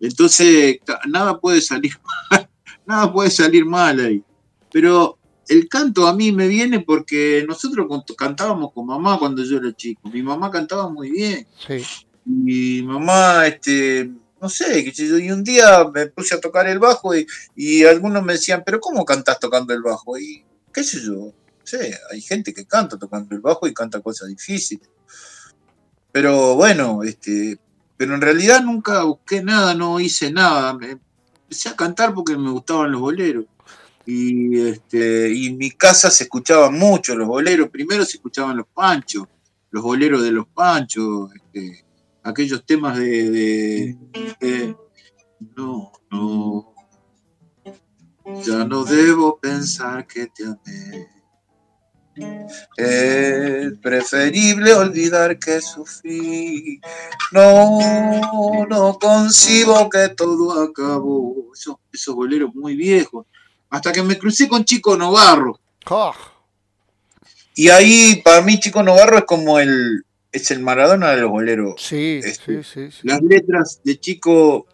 [0.00, 0.78] Entonces,
[1.08, 1.92] nada puede salir
[2.30, 2.47] mal,
[2.88, 4.24] nada puede salir mal ahí.
[4.72, 7.86] Pero el canto a mí me viene porque nosotros
[8.16, 10.08] cantábamos con mamá cuando yo era chico.
[10.08, 11.46] Mi mamá cantaba muy bien.
[11.66, 11.84] Sí.
[12.24, 14.10] Mi mamá, este,
[14.40, 18.62] no sé, y un día me puse a tocar el bajo y, algunos me decían,
[18.64, 20.18] pero ¿cómo cantas tocando el bajo?
[20.18, 21.32] Y qué sé yo, no
[21.64, 24.88] sé, hay gente que canta tocando el bajo y canta cosas difíciles.
[26.12, 27.58] Pero bueno, este,
[27.96, 30.74] pero en realidad nunca busqué nada, no hice nada.
[30.74, 30.98] Me
[31.48, 33.46] empecé a cantar porque me gustaban los boleros.
[34.04, 37.70] Y, este, y en mi casa se escuchaban mucho los boleros.
[37.70, 39.26] Primero se escuchaban los panchos,
[39.70, 41.84] los boleros de los panchos, este,
[42.22, 43.96] aquellos temas de,
[45.56, 46.74] no, no,
[48.44, 51.08] ya no debo pensar que te amé.
[52.76, 56.80] Es preferible olvidar que sufrí.
[57.32, 61.52] No, no concibo que todo acabó.
[61.54, 63.26] Esos, esos boleros muy viejos.
[63.70, 65.60] Hasta que me crucé con Chico Novarro.
[67.54, 71.74] Y ahí, para mí, Chico Novarro es como el, es el Maradona de los boleros.
[71.78, 74.66] Sí, este, sí, sí, Las letras de Chico,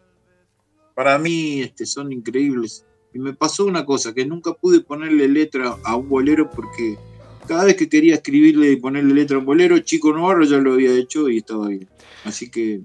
[0.95, 2.85] para mí, este, son increíbles.
[3.15, 6.99] Y me pasó una cosa, que nunca pude ponerle letra a un bolero porque
[7.47, 10.75] cada vez que quería escribirle y ponerle letra a un bolero, Chico Navarro ya lo
[10.75, 11.89] había hecho y estaba bien.
[12.25, 12.81] Así que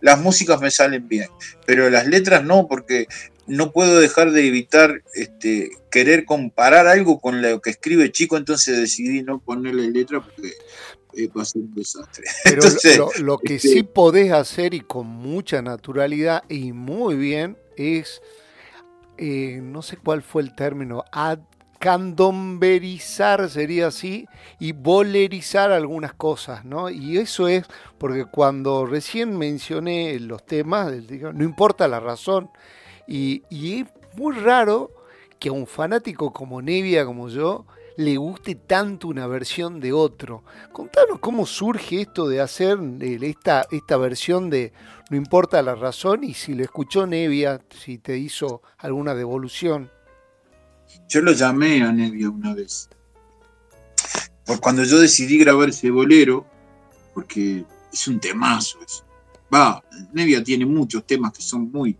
[0.00, 1.28] las músicas me salen bien,
[1.66, 3.06] pero las letras no, porque
[3.46, 8.78] no puedo dejar de evitar este, querer comparar algo con lo que escribe Chico, entonces
[8.78, 12.24] decidí no ponerle letra porque va a ser un desastre.
[12.44, 12.62] Pero
[13.20, 18.22] lo, que este sí podés hacer y con mucha naturalidad y muy bien es,
[19.18, 21.40] eh, no sé cuál fue el término, ad,
[21.82, 24.28] candomberizar sería así
[24.60, 26.88] y bolerizar algunas cosas, ¿no?
[26.88, 27.64] Y eso es
[27.98, 30.92] porque cuando recién mencioné los temas,
[31.34, 32.50] no importa la razón,
[33.08, 34.92] y, y es muy raro
[35.40, 37.66] que a un fanático como Nevia, como yo,
[37.96, 40.44] le guste tanto una versión de otro.
[40.70, 44.72] Contanos cómo surge esto de hacer esta, esta versión de
[45.10, 49.90] No importa la razón y si lo escuchó Nevia, si te hizo alguna devolución.
[51.08, 52.88] Yo lo llamé a Nevia una vez.
[54.46, 56.46] Por cuando yo decidí grabar ese bolero,
[57.14, 59.04] porque es un temazo eso.
[59.52, 61.96] Va, Nevia tiene muchos temas que son muy...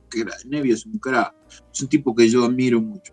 [0.46, 1.34] Nevia es un crack,
[1.72, 3.12] es un tipo que yo admiro mucho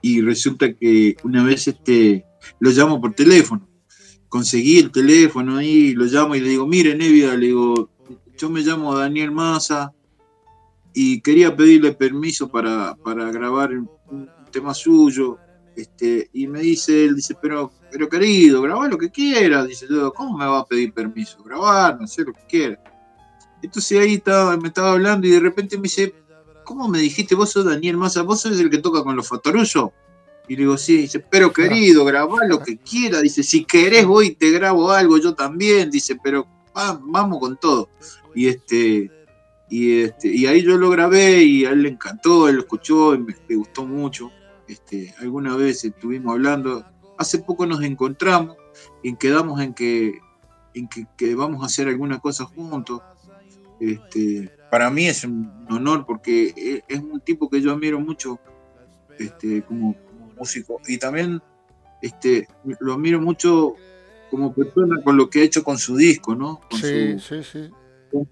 [0.00, 2.24] y resulta que una vez este,
[2.60, 3.68] lo llamo por teléfono.
[4.28, 7.90] Conseguí el teléfono ahí, lo llamo y le digo, mire Nevia, le digo,
[8.36, 9.92] yo me llamo Daniel Massa
[10.92, 13.70] y quería pedirle permiso para, para grabar
[14.50, 15.38] tema suyo.
[15.76, 19.68] Este, y me dice él, dice, pero, pero querido, graba lo que quieras.
[19.68, 21.42] Dice, yo, ¿cómo me va a pedir permiso?
[21.44, 22.82] Grabar, no sé lo que quiera.
[23.62, 26.14] Entonces ahí estaba, me estaba hablando y de repente me dice,
[26.64, 27.34] ¿cómo me dijiste?
[27.34, 29.92] Vos sos Daniel Massa, vos sos el que toca con los Fatoruso.
[30.48, 33.20] Y le digo, sí, dice, pero querido, grabá lo que quiera.
[33.20, 35.90] Dice, si querés voy y te grabo algo, yo también.
[35.90, 37.90] Dice, pero vamos con todo.
[38.34, 39.10] Y este,
[39.68, 43.14] y este, y ahí yo lo grabé y a él le encantó, él lo escuchó
[43.14, 44.30] y me, le gustó mucho.
[44.68, 46.84] Este, alguna vez estuvimos hablando,
[47.16, 48.56] hace poco nos encontramos
[49.02, 50.18] y quedamos en que,
[50.74, 53.00] en que, que vamos a hacer alguna cosa juntos.
[53.80, 58.38] Este, para mí es un honor porque e, es un tipo que yo admiro mucho
[59.18, 59.96] este, como,
[60.36, 61.42] músico y también
[62.00, 62.46] este,
[62.80, 63.74] lo admiro mucho
[64.30, 66.60] como persona con lo que ha hecho con su disco, ¿no?
[66.70, 67.70] Con sí, su, sí, sí.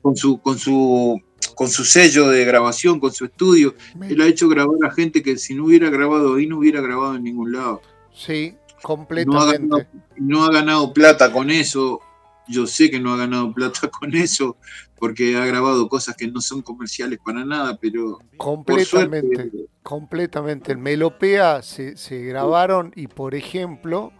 [0.02, 1.20] Con, su, con, su,
[1.54, 3.74] con su sello de grabación, con su estudio.
[4.08, 7.16] Él ha hecho grabar a gente que si no hubiera grabado ahí no hubiera grabado
[7.16, 7.80] en ningún lado.
[8.14, 9.86] Sí, completamente.
[10.16, 12.00] no ha ganado plata con eso.
[12.48, 14.56] Yo sé que no ha ganado plata con eso,
[14.98, 18.18] porque ha grabado cosas que no son comerciales para nada, pero...
[18.36, 19.50] Completamente,
[19.82, 20.72] completamente.
[20.72, 24.12] En Melopea se, grabaron y, por ejemplo,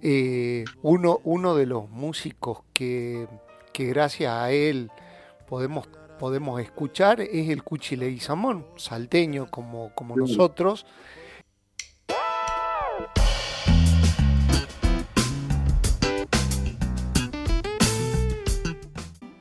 [0.00, 3.26] eh, uno, uno de los músicos que,
[3.76, 4.90] gracias a él
[5.48, 5.88] podemos,
[6.20, 10.84] podemos escuchar es el Cuchi Leguizamón, salteño como, como nosotros.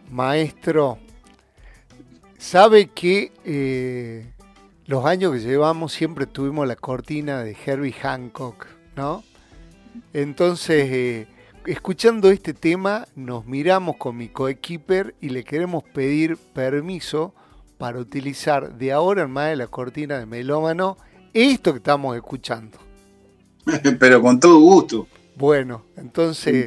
[0.10, 1.00] maestro,
[2.38, 4.34] sabe que eh,
[4.86, 9.24] los años que llevamos siempre tuvimos la cortina de Herbie Hancock, ¿no?
[10.14, 11.28] Entonces, eh,
[11.72, 17.36] escuchando este tema, nos miramos con mi coequiper y le queremos pedir permiso
[17.78, 20.97] para utilizar de ahora en más de la cortina de Melómano
[21.32, 22.80] esto que estamos escuchando.
[23.99, 25.07] Pero con todo gusto.
[25.36, 26.65] Bueno, entonces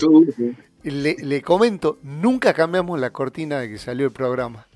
[0.84, 4.68] Le, comento, nunca cambiamos la cortina de que salió el programa.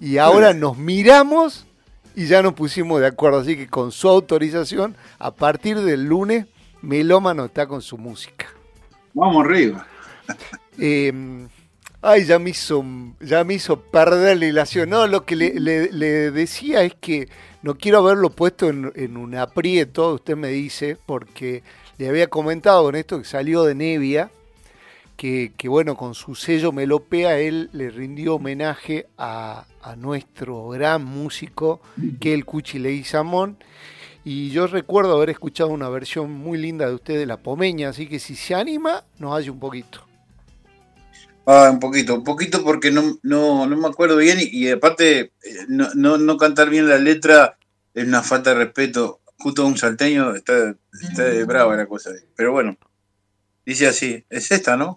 [0.00, 1.66] Y ahora nos miramos
[2.14, 3.40] y ya nos pusimos de acuerdo.
[3.40, 6.46] Así que con su autorización, a partir del lunes,
[6.80, 8.46] Melómano está con su música.
[9.18, 9.84] Vamos arriba.
[10.78, 11.48] Em,
[12.00, 12.84] ay, ya me hizo,
[13.18, 14.90] ya me hizo perder la ilación.
[14.90, 17.28] No, lo que le, decía es que
[17.62, 21.64] no quiero haberlo puesto en, un aprieto, usted me dice, porque
[21.98, 24.30] le había comentado con esto que salió de Nevia,
[25.16, 31.80] que, bueno, con su sello Melopea él le rindió homenaje a, a nuestro gran músico,
[32.20, 33.58] que es el Cuchi Leguizamón.
[34.24, 38.06] Y yo recuerdo haber escuchado una versión muy linda de usted de La Pomeña, así
[38.06, 40.06] que si se anima, nos hace un poquito.
[41.46, 45.32] Ah, un poquito, un poquito porque no, no, no me acuerdo bien y, aparte eh,
[45.68, 47.56] no, no, no, cantar bien la letra
[47.94, 49.20] es una falta de respeto.
[49.38, 52.10] Justo un salteño está, está brava la cosa.
[52.36, 52.76] Pero bueno,
[53.64, 54.96] dice así, es esta, ¿no?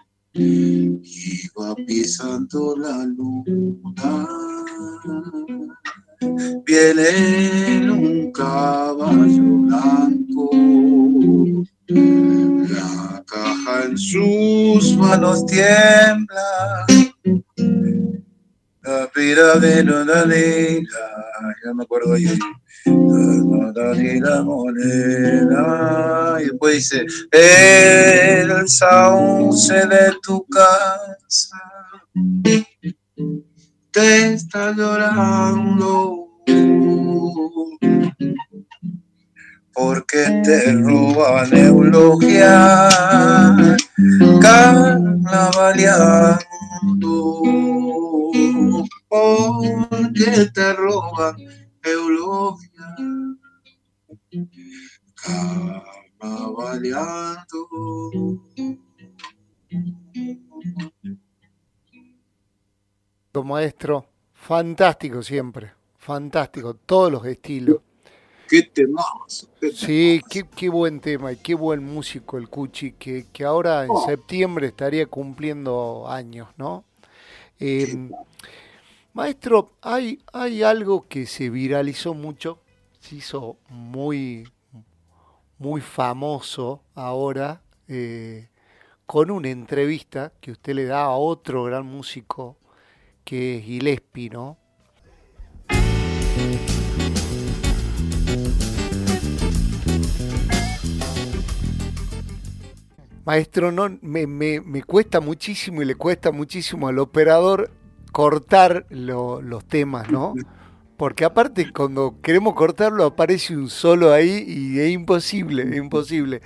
[0.33, 4.27] Iba pisando la luna.
[6.65, 10.49] Viene en un caballo blanco.
[11.89, 16.85] La caja en sus manos tiembla.
[18.83, 19.83] La pira de
[21.63, 22.25] ya me acuerdo ahí
[24.19, 26.37] la moneda.
[26.41, 31.57] Y después dice, el sauce de tu casa
[33.91, 36.27] te está llorando.
[39.73, 42.89] Porque te roban eulogia,
[44.41, 46.39] carnavaleando.
[49.09, 51.35] Porque te roban
[63.45, 67.81] Maestro, fantástico siempre, fantástico, todos los estilos.
[68.51, 70.21] Qué sí,
[70.55, 74.05] qué, buen tema y qué buen músico el Cuchi, que, que ahora en oh.
[74.05, 76.83] septiembre estaría cumpliendo años, ¿no?
[77.59, 78.11] Em,
[79.13, 82.59] maestro, hay, hay algo que se viralizó mucho
[83.01, 84.47] se hizo muy,
[85.57, 88.47] muy famoso ahora eh,
[89.05, 92.57] con una entrevista que usted le da a otro gran músico
[93.25, 94.57] que es Gillespie, ¿no?
[103.25, 107.71] Maestro, no, me, me, me, cuesta muchísimo y le cuesta muchísimo al operador
[108.11, 110.33] cortar los temas, ¿no?
[110.97, 116.41] Porque aparte cuando queremos cortarlo aparece un solo ahí y es imposible, es imposible.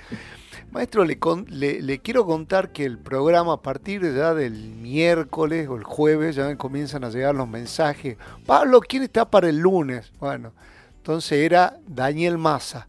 [0.70, 5.84] Maestro, le, le, quiero contar que el programa a partir ya del miércoles o el
[5.84, 8.18] jueves ya comienzan a llegar los mensajes.
[8.44, 10.12] Pablo, ¿quién está para el lunes?
[10.18, 10.52] Bueno,
[10.96, 12.88] entonces era Daniel Massa.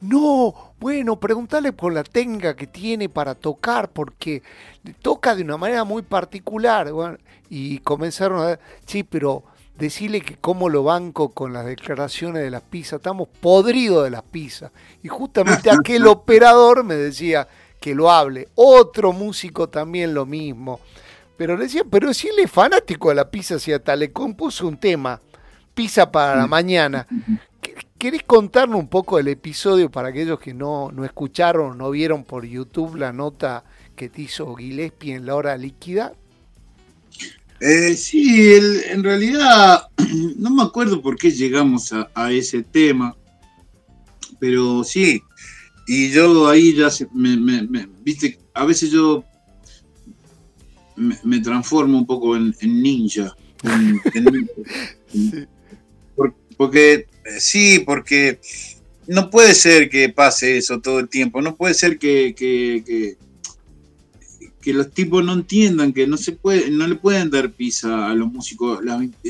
[0.00, 4.42] No, bueno, preguntarle por la técnica que tiene para tocar, porque
[5.02, 6.92] toca de una manera muy particular.
[7.50, 9.44] y comenzaron a sí, pero
[9.78, 14.22] decirle que cómo lo banco con las declaraciones de las pizzas, estamos podridos de las
[14.22, 14.72] pizzas.
[15.02, 17.48] Y justamente aquel operador me decía
[17.80, 20.80] que lo hable, otro músico también lo mismo.
[21.36, 24.66] Pero le decía, pero si él es fanático de la pizza, si hasta le compuso
[24.66, 25.20] un tema,
[25.74, 27.06] pizza para la mañana.
[27.98, 32.22] ¿Querés contarnos un poco del episodio para aquellos que no, no escucharon o no vieron
[32.22, 33.64] por YouTube la nota
[33.96, 36.14] que te hizo Gillespie en la hora líquida?
[37.60, 38.52] Eh, sí,
[38.88, 39.88] en realidad
[40.36, 43.16] no me acuerdo por qué llegamos a, ese tema,
[44.38, 45.20] pero sí,
[45.88, 49.24] y yo ahí ya me, viste, a veces yo
[50.94, 53.34] me, transformo un poco en, ninja.
[56.56, 58.40] porque, sí, porque
[59.06, 63.16] no puede ser que pase eso todo el tiempo, no puede ser que, que,
[64.70, 68.30] los tipos no entiendan que no se puede, no le pueden dar pizza a los
[68.30, 68.80] músicos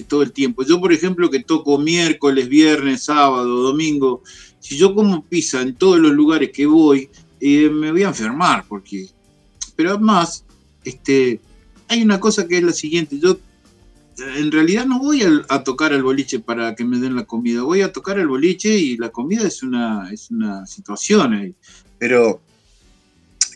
[0.09, 0.65] todo el tiempo.
[0.65, 4.25] Yo, por ejemplo, que toco miércoles, viernes, sábado, domingo,
[4.59, 7.09] si yo como pizza en todos los lugares que voy,
[7.41, 9.07] eh, me voy a enfermar, porque.
[9.77, 10.45] Pero además,
[10.83, 11.41] este,
[11.87, 13.39] hay una cosa que es la siguiente, yo
[14.19, 17.83] en realidad no voy a, tocar al boliche para que me den la comida, voy
[17.83, 21.55] a tocar al boliche y la comida es una, es una situación,
[21.99, 22.41] pero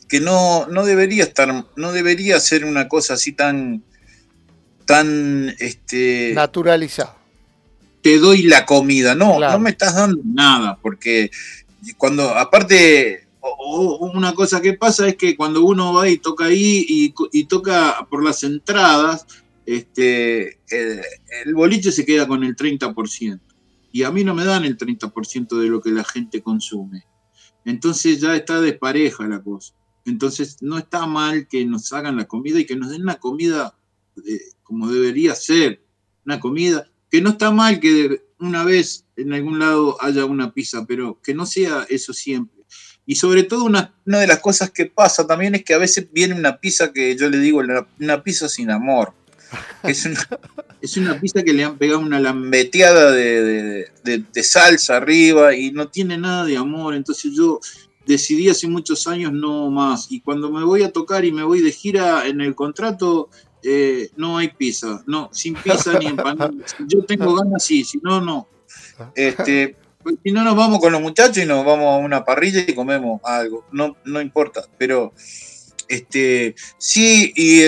[0.09, 3.83] que no, no debería estar, no debería ser una cosa así tan,
[4.85, 6.33] tan, este...
[6.35, 7.17] Naturalizada.
[8.03, 11.31] Te doy la comida, no, no me estás dando nada, porque
[11.97, 13.27] cuando, aparte,
[13.71, 18.07] una cosa que pasa es que cuando uno va y toca ahí y, y toca
[18.11, 19.25] por las entradas,
[19.67, 23.41] este, el, boliche se queda con el 30%.
[23.93, 27.05] Y a mí no me dan el 30% de lo que la gente consume.
[27.65, 29.75] Entonces ya está despareja la cosa.
[30.05, 33.77] Entonces no está mal que nos hagan la comida y que nos den una comida
[34.27, 35.85] eh, como debería ser.
[36.25, 40.87] Una comida que no está mal que una vez en algún lado haya una pizza,
[40.87, 42.65] pero que no sea eso siempre.
[43.05, 46.09] Y sobre todo una, una de las cosas que pasa también es que a veces
[46.13, 47.61] viene una pizza que yo le digo,
[47.99, 49.13] una pizza sin amor
[49.83, 50.29] es una,
[50.81, 53.87] es una pizza que le han pegado una lambeteada de,
[54.43, 56.95] salsa arriba y no tiene nada de amor.
[56.95, 57.61] Entonces yo
[58.07, 60.11] decidí hace muchos años no más.
[60.11, 63.31] Y cuando me voy a tocar y me voy de gira en el contrato,
[63.63, 65.03] eh, no hay pizza.
[65.07, 66.53] No, sin pizza ni empanada.
[66.87, 67.85] Yo tengo ganas, sí.
[67.85, 68.49] Si no, no.
[69.15, 72.65] Este, pues, si no, nos vamos con los muchachos y nos vamos a una parrilla
[72.67, 73.65] y comemos algo.
[73.73, 74.65] No, no importa.
[74.79, 75.13] Pero
[75.89, 77.63] este, sí, y,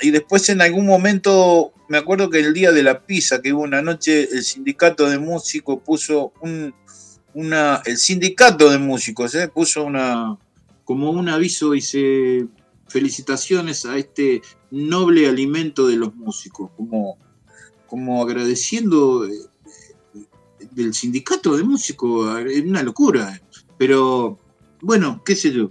[0.00, 3.62] y después en algún momento, me acuerdo que el día de la pizza, que hubo
[3.62, 6.74] una noche, el sindicato de músicos puso un,
[7.34, 9.48] una, el sindicato de músicos ¿eh?
[9.48, 10.38] puso una,
[10.84, 12.46] como un aviso, dice,
[12.88, 17.18] felicitaciones a este noble alimento de los músicos, como,
[17.86, 19.32] como agradeciendo eh,
[20.70, 23.40] del sindicato de músicos, es una locura,
[23.76, 24.38] pero
[24.80, 25.70] bueno, qué sé yo.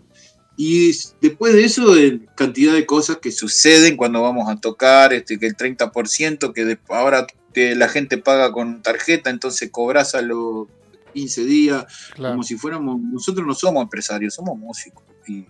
[0.56, 1.94] Y después de eso,
[2.36, 7.26] cantidad de cosas que suceden cuando vamos a tocar, este, que el 30%, que ahora
[7.56, 10.68] la gente paga con tarjeta, entonces cobras a los
[11.14, 11.86] 15 días,
[12.16, 15.46] como si fuéramos, nosotros no somos empresarios, somos músicos, y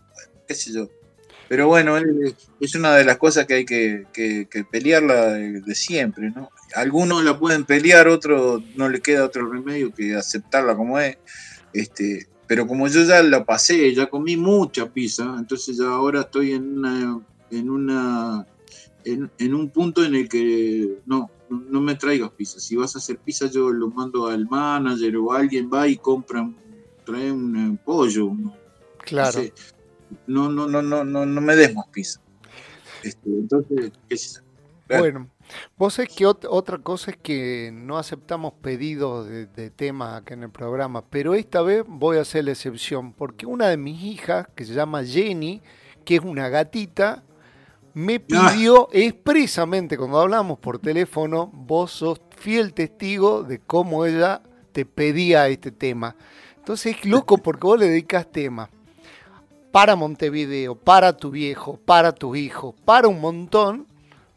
[0.48, 0.90] qué sé yo.
[1.50, 1.98] Pero bueno,
[2.60, 6.50] es una de las cosas que hay que, que, pelearla de, de, siempre, ¿no?
[6.74, 11.18] Algunos la pueden pelear, otros no le queda otro remedio que aceptarla como es.
[11.74, 16.52] Este, pero como yo ya la pasé, ya comí mucha pizza, entonces ya ahora estoy
[16.52, 17.20] en una,
[17.50, 18.46] en una
[19.06, 22.60] en, un punto en el que no, no me traigas pizza.
[22.60, 26.48] Si vas a hacer pizza, yo lo mando al manager o alguien va y compra,
[27.04, 28.34] trae un pollo.
[29.00, 29.42] Claro.
[30.28, 32.22] No, no, no, no, no, no me des más pizza.
[33.02, 34.44] Este, entonces, ¿qué es
[34.88, 35.28] Bueno,
[35.78, 40.50] Vos sabés que otra cosa es que no aceptamos pedidos de, temas acá en el
[40.50, 44.66] programa, pero esta vez voy a hacer la excepción, porque una de mis hijas, que
[44.66, 45.62] se llama Jenny,
[46.06, 47.24] que es una gatita,
[47.94, 48.52] me ah.
[48.52, 55.48] pidió expresamente cuando hablamos por teléfono, vos sos fiel testigo de cómo ella te pedía
[55.48, 56.16] este tema.
[56.58, 58.70] Entonces es loco porque vos le dedicas tema
[59.74, 63.88] para Montevideo, para tu viejo, para tu hijo, para un montón,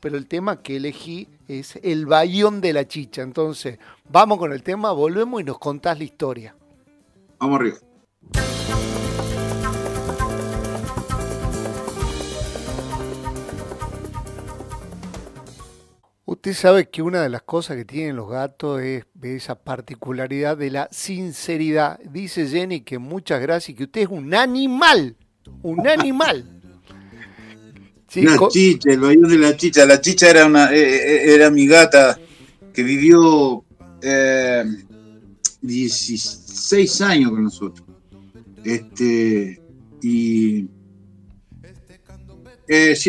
[0.06, 3.22] pero el tema que elegí es el bayón de la chicha.
[3.22, 6.54] Entonces, vamos con el tema, volvemos y nos contás la historia.
[7.40, 7.76] Vamos arriba.
[16.24, 20.70] Usted sabe que una de las cosas que tienen los gatos es esa particularidad de
[20.70, 21.98] la sinceridad.
[21.98, 25.16] Dice Jenny que muchas gracias y que usted es un animal,
[25.62, 26.55] un animal.
[28.16, 29.86] Una chicha, el bayón de la chicha.
[29.86, 32.18] La chicha era una eh, eh, era mi gata
[32.72, 33.64] que vivió
[35.60, 37.86] 16 eh, años con nosotros.
[38.64, 39.60] Este,
[40.02, 40.66] y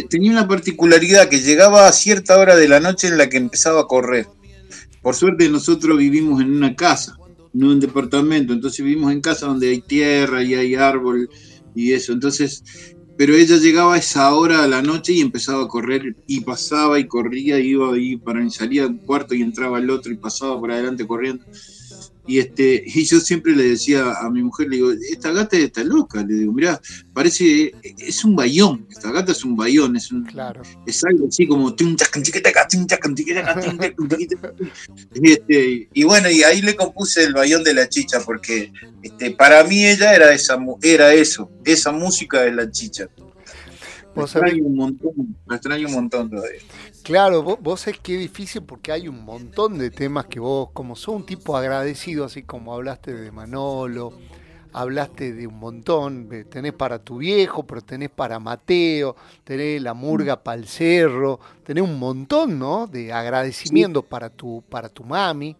[0.10, 3.82] tenía una particularidad que llegaba a cierta hora de la noche en la que empezaba
[3.82, 4.28] a correr.
[5.02, 7.18] Por suerte nosotros vivimos en una casa,
[7.54, 11.30] no en un departamento, entonces vivimos en casa donde hay tierra y hay árbol
[11.74, 12.14] y eso.
[12.14, 12.64] Entonces
[13.18, 17.00] pero ella llegaba a esa hora a la noche y empezaba a correr y pasaba
[17.00, 20.60] y corría, y iba y para salía un cuarto y entraba el otro y pasaba
[20.60, 21.46] por adelante corriendo.
[22.28, 25.84] Y, este, y yo siempre le decía a mi mujer, le digo, esta gata está
[25.84, 26.24] loca.
[26.24, 26.80] Le digo, mira,
[27.14, 28.86] parece, es un bayón.
[28.92, 30.62] Esta gata es un bayón, es, un, claro.
[30.86, 31.74] es algo así como...
[35.24, 38.72] Este, y bueno, y ahí le compuse el bayón de la chicha, porque
[39.02, 43.08] este, para mí ella era, esa, era eso, esa música de la chicha.
[44.16, 46.60] La extraño un montón, la extraño un montón todavía.
[47.08, 50.72] Claro, vos, vos sabés que es difícil porque hay un montón de temas que vos,
[50.74, 54.12] como sos un tipo agradecido, así como hablaste de Manolo,
[54.74, 59.16] hablaste de un montón, tenés para tu viejo, pero tenés para Mateo,
[59.46, 62.88] tenés la murga para el cerro, tenés un montón, ¿no?
[62.88, 65.56] De agradecimiento para, tu, para tu mami.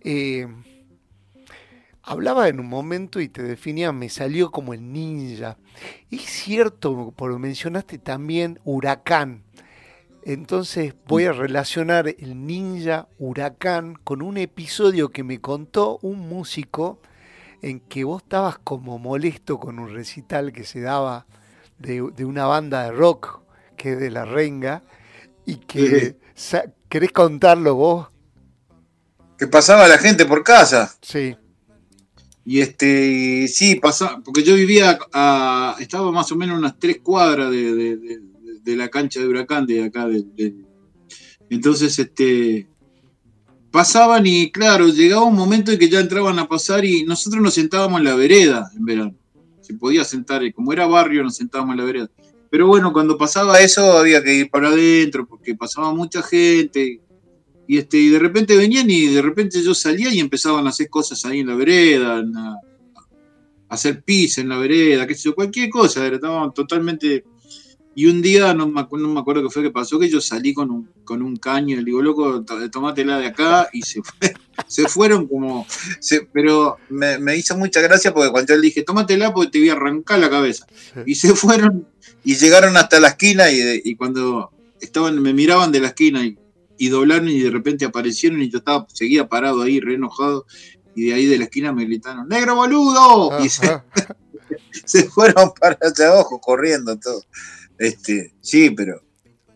[0.00, 0.48] Eh,
[2.02, 5.56] hablaba en un momento y te definía, me salió como el ninja.
[6.10, 9.41] Es cierto, porque mencionaste también huracán.
[10.24, 17.00] Entonces voy a relacionar el ninja huracán con un episodio que me contó un músico
[17.60, 21.26] en que vos estabas como molesto con un recital que se daba
[21.78, 23.40] de, una banda de rock
[23.76, 24.84] que es de La Renga
[25.44, 26.16] y que
[26.88, 28.08] querés contarlo vos.
[29.36, 30.94] Que pasaba la gente por casa.
[31.02, 31.36] Sí.
[32.44, 37.50] Y este, sí, pasaba, porque yo vivía, a, estaba más o menos unas tres cuadras
[37.50, 38.31] de de
[38.64, 40.08] la cancha de Huracán, de acá.
[41.50, 42.68] Entonces, este,
[43.72, 47.54] pasaban y claro, llegaba un momento en que ya entraban a pasar y nosotros nos
[47.54, 49.14] sentábamos en la vereda en verano.
[49.60, 52.10] Se podía sentar, como era barrio, nos sentábamos en la vereda.
[52.50, 57.00] Pero bueno, cuando pasaba eso había que ir para adentro porque pasaba mucha gente.
[57.66, 60.90] Y, este, y de repente venían y de repente yo salía y empezaban a hacer
[60.90, 62.56] cosas ahí en la vereda, a,
[63.70, 66.06] hacer pis en la vereda, qué sé yo, cualquier cosa.
[66.06, 67.24] Estaban totalmente
[67.94, 70.90] y un día, no me, acuerdo qué fue que pasó, que yo salí con un,
[71.04, 74.00] con un caño, le digo, loco, tomátela de acá, y se,
[74.66, 75.66] se fueron como.
[76.32, 79.72] pero me, hizo mucha gracia porque cuando yo le dije, tómatela porque te voy a
[79.72, 80.66] arrancar la cabeza.
[81.04, 81.86] Y se fueron
[82.24, 84.50] y llegaron hasta la esquina, y, cuando
[84.80, 88.86] estaban, me miraban de la esquina y, doblaron, y de repente aparecieron, y yo estaba,
[88.92, 90.46] seguía parado ahí, re enojado,
[90.94, 93.44] y de ahí de la esquina me gritaron, ¡Negro boludo!
[93.44, 93.82] Y se,
[94.86, 97.22] se fueron para allá abajo corriendo todo.
[97.78, 99.02] Este, sí, pero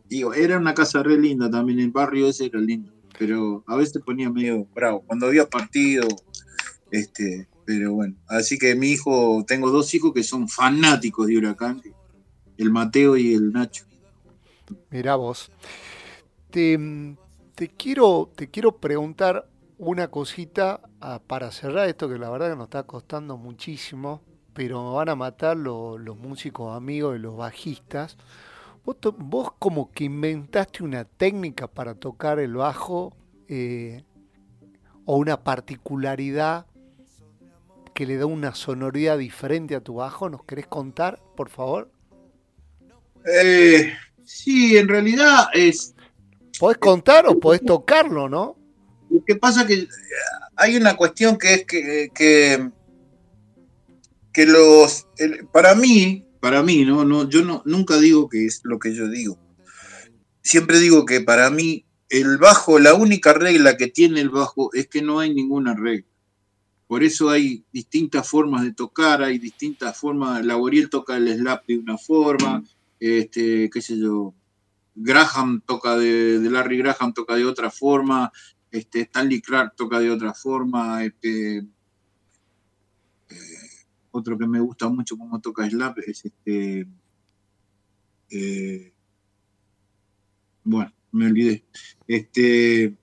[0.08, 4.02] digo, era una casa re linda también, el barrio ese era lindo, pero a veces
[4.04, 6.06] ponía medio bravo, cuando había partido,
[6.90, 11.82] este, pero bueno, así que mi hijo, tengo dos hijos que son fanáticos de Huracán,
[12.56, 13.84] el Mateo y el Nacho.
[14.90, 15.50] Mira vos,
[16.50, 16.78] te,
[17.76, 19.48] quiero, te quiero preguntar
[19.78, 24.22] una cosita ah, para cerrar esto que la verdad que nos está costando muchísimo
[24.56, 28.16] pero me van a matar los, músicos amigos y los bajistas.
[28.84, 33.14] Vos, como que inventaste una técnica para tocar el bajo
[33.48, 34.02] eh,
[35.04, 36.64] o una particularidad
[37.92, 40.30] que le da una sonoridad diferente a tu bajo.
[40.30, 41.90] ¿Nos querés contar, por favor?
[43.26, 43.92] Eh,
[44.24, 45.94] sí, en realidad es...
[46.58, 48.56] Podés contar o podés tocarlo, ¿no?
[49.10, 49.88] Lo que pasa es que
[50.56, 52.70] hay una cuestión que es que que
[54.44, 55.06] los,
[55.52, 57.04] para mí, para mí, ¿no?
[57.04, 59.38] no yo no, nunca digo que es lo que yo digo.
[60.42, 64.88] Siempre digo que para mí el bajo, la única regla que tiene el bajo es
[64.88, 66.06] que no hay ninguna regla.
[66.86, 70.44] Por eso hay distintas formas de tocar, hay distintas formas.
[70.44, 72.62] Laboriel toca el slap de una forma,
[73.00, 74.34] este, qué sé yo,
[74.94, 78.32] Graham toca de, Larry Graham toca de otra forma,
[78.70, 81.66] este, Stanley Clark toca de otra forma, este,
[84.16, 86.86] otro que me gusta mucho como toca Slap es este.
[88.30, 88.92] Eh,
[90.64, 91.64] bueno, me olvidé.
[92.06, 92.96] Este.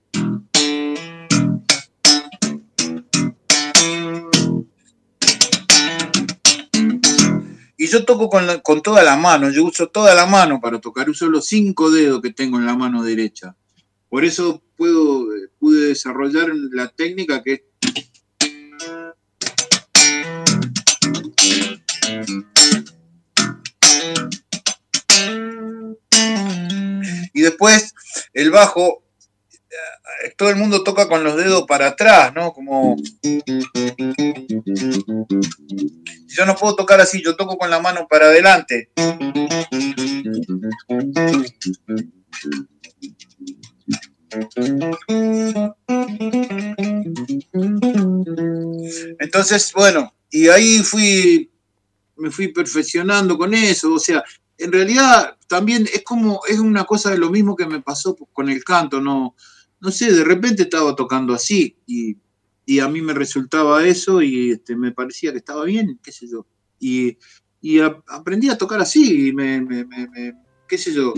[7.76, 11.10] Y yo toco con, con, toda la mano, yo uso toda la mano para tocar,
[11.10, 13.56] uso los cinco dedos que tengo en la mano derecha.
[14.08, 15.26] Por eso puedo,
[15.58, 17.62] pude desarrollar la técnica que es
[27.32, 27.94] Y después
[28.32, 29.02] el bajo,
[30.24, 32.52] eh, todo el mundo toca con los dedos para atrás, ¿no?
[32.52, 32.96] Como...
[36.26, 38.90] Yo no puedo tocar así, yo toco con la mano para adelante.
[49.18, 51.48] Entonces, bueno, y ahí fui,
[52.16, 54.24] me fui perfeccionando con eso, o sea,
[54.58, 58.48] en realidad también es como, es una cosa de lo mismo que me pasó con
[58.48, 59.36] el canto, no,
[59.78, 62.16] no sé, de repente estaba tocando así y,
[62.66, 66.26] y a mí me resultaba eso y este, me parecía que estaba bien, qué sé
[66.28, 66.44] yo.
[66.80, 67.16] Y,
[67.60, 69.64] y aprendí a tocar así, y me,
[70.66, 71.14] qué sé yo,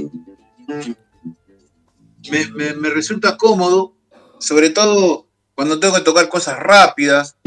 [2.31, 3.97] me, resulta cómodo,
[4.41, 7.39] sobre todo cuando tengo que tocar cosas rápidas.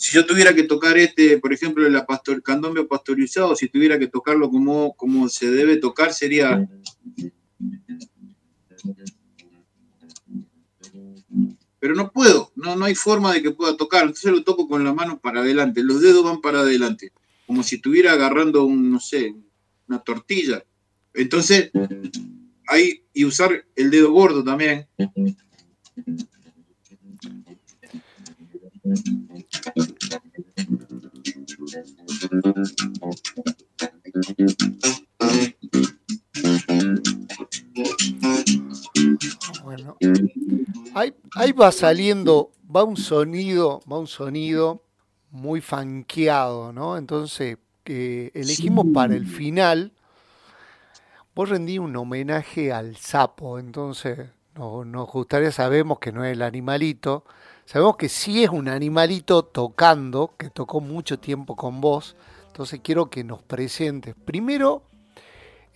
[0.00, 4.06] Si yo tuviera que tocar este, por ejemplo, el pastor, candombe pastorizado, si tuviera que
[4.06, 6.66] tocarlo como, como se debe tocar, sería
[11.78, 14.82] pero no puedo, no, no hay forma de que pueda tocar, entonces lo toco con
[14.84, 17.12] la mano para adelante, los dedos van para adelante,
[17.46, 19.34] como si estuviera agarrando un, no sé,
[19.86, 20.64] una tortilla.
[21.12, 21.70] Entonces,
[22.66, 24.86] hay, y usar el dedo gordo también.
[39.62, 39.96] Bueno,
[40.94, 44.82] ahí, ahí, va saliendo, va un sonido, va un sonido
[45.30, 46.96] muy fanqueado, ¿no?
[46.96, 49.92] Entonces, que elegimos para el final,
[51.34, 57.24] vos rendí un homenaje al sapo, entonces nos gustaría, sabemos que no es el animalito,
[57.70, 62.16] sabemos que sí es un animalito tocando, que tocó mucho tiempo con vos,
[62.48, 64.82] entonces quiero que nos presentes primero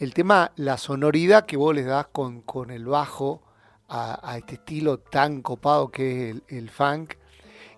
[0.00, 3.42] el tema, la sonoridad que vos le das con, con el bajo
[3.88, 7.14] a, este estilo tan copado que es el, funk.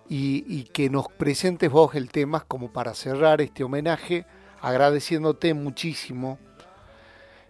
[0.09, 4.25] Y, que nos presentes vos el tema como para cerrar este homenaje,
[4.61, 6.39] agradeciéndote muchísimo,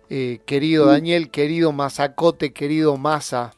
[0.10, 3.54] eh, querido Daniel, querido Mazacote, querido Masa.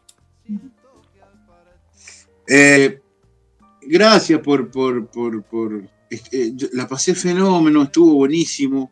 [2.51, 2.99] Eh,
[3.84, 8.91] gracias por, por, por, por eh, la pasé fenómeno, estuvo buenísimo.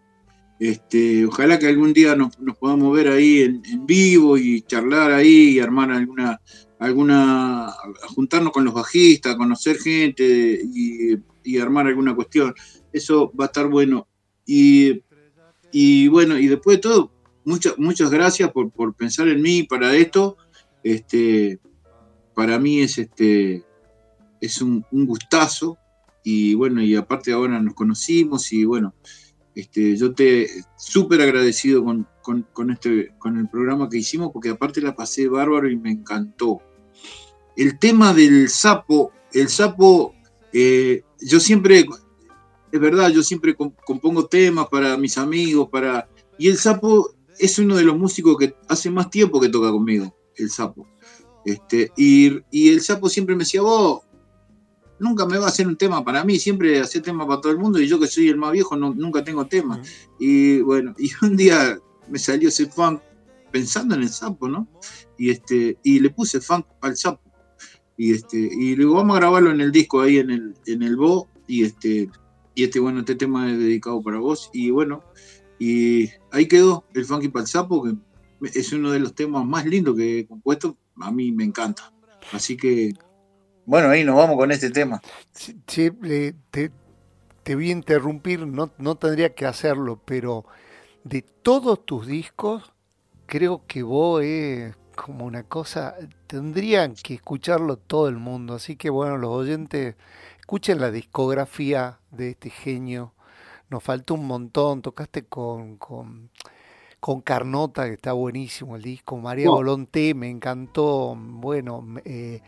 [0.59, 5.59] Este, ojalá que algún día nos, podamos ver ahí en, vivo y charlar ahí y
[5.59, 6.39] armar alguna,
[6.79, 7.73] alguna,
[8.15, 11.17] juntarnos con los bajistas, conocer gente y,
[11.59, 12.53] armar alguna cuestión.
[12.93, 14.07] Eso va a estar bueno.
[14.45, 15.01] Y,
[15.71, 17.11] y bueno, y después de todo,
[17.45, 20.37] muchas, muchas gracias por, pensar en mí para esto.
[20.83, 21.59] Este,
[22.37, 23.65] para mí es este
[24.39, 25.79] es un, gustazo
[26.23, 28.93] y bueno, y aparte ahora nos conocimos y bueno,
[29.55, 30.47] este, yo te
[30.77, 35.77] súper agradecido con, este, con el programa que hicimos, porque aparte la pasé bárbaro y
[35.77, 36.61] me encantó.
[37.55, 40.13] El tema del sapo, el sapo,
[40.53, 41.87] eh, yo siempre,
[42.71, 46.07] es verdad, yo siempre compongo temas para mis amigos, para.
[46.37, 50.15] Y el sapo es uno de los músicos que hace más tiempo que toca conmigo,
[50.35, 50.85] el sapo.
[51.47, 54.01] Este, y, y el sapo siempre me decía, vos,
[54.99, 57.57] nunca me va a hacer un tema para mí, siempre hace tema para todo el
[57.57, 59.81] mundo y yo que soy el más viejo nunca tengo tema.
[60.19, 61.79] Y bueno, y un día
[62.09, 63.01] me salió ese funk
[63.49, 64.67] pensando en el sapo, ¿no?
[65.17, 67.21] Y este y le puse funk al sapo.
[67.95, 70.97] Y este y luego vamos a grabarlo en el disco ahí en el en el
[70.97, 72.09] Bo y este
[72.55, 75.01] y este bueno, este tema es dedicado para vos y bueno,
[75.59, 77.95] y ahí quedó el funky para el sapo que
[78.53, 81.91] es uno de los temas más lindos que he compuesto, a mí me encanta.
[82.31, 82.93] Así que
[83.67, 85.01] bueno, ahí nos vamos con este tema.
[85.33, 90.45] Sí, te, voy a interrumpir, no, no tendría que hacerlo, pero
[91.03, 92.71] de todos tus discos,
[93.25, 95.95] creo que vos es como una cosa,
[96.27, 98.53] tendrían que escucharlo todo el mundo.
[98.53, 99.97] Así que bueno, los oyentes,
[100.39, 103.15] escuchen la discografía de este genio.
[103.69, 106.31] Nos faltó un montón, tocaste con, con,
[106.99, 112.41] con Carnota, que está buenísimo el disco, María Volonté, me encantó, bueno, eh,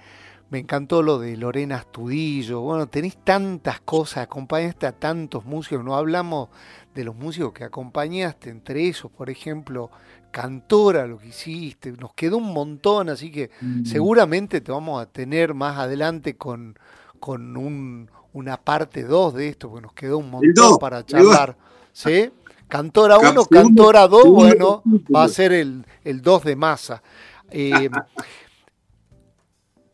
[0.49, 2.61] me encantó lo de Lorena Astudillo.
[2.61, 5.85] Bueno, tenéis tantas cosas, acompañaste a tantos músicos.
[5.85, 6.49] No hablamos
[6.95, 9.91] de los músicos que acompañaste, entre esos, por ejemplo,
[10.31, 11.91] Cantora, lo que hiciste.
[11.91, 13.85] Nos quedó un montón, así que mm.
[13.85, 16.77] seguramente te vamos a tener más adelante con,
[17.19, 21.55] con un, una parte 2 de esto, porque nos quedó un montón para charlar.
[21.91, 22.31] ¿Sí?
[22.69, 24.83] Cantora 1, Cantora 2, bueno,
[25.13, 27.03] va a ser el 2 de masa.
[27.51, 27.89] Eh,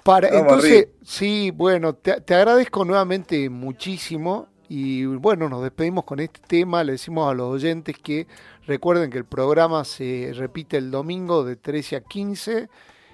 [0.05, 6.93] entonces, sí, bueno, te, agradezco nuevamente muchísimo y bueno, nos despedimos con este tema, le
[6.93, 8.27] decimos a los oyentes que
[8.67, 12.69] recuerden que el programa se repite el domingo de 13 a 15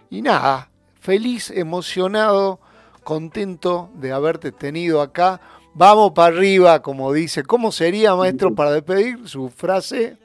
[0.10, 0.70] y nada,
[1.00, 2.60] feliz, emocionado,
[3.04, 5.40] contento de haberte tenido acá.
[5.74, 7.44] Vamos para arriba, como dice.
[7.44, 10.18] ¿Cómo sería, maestro, para despedir su frase?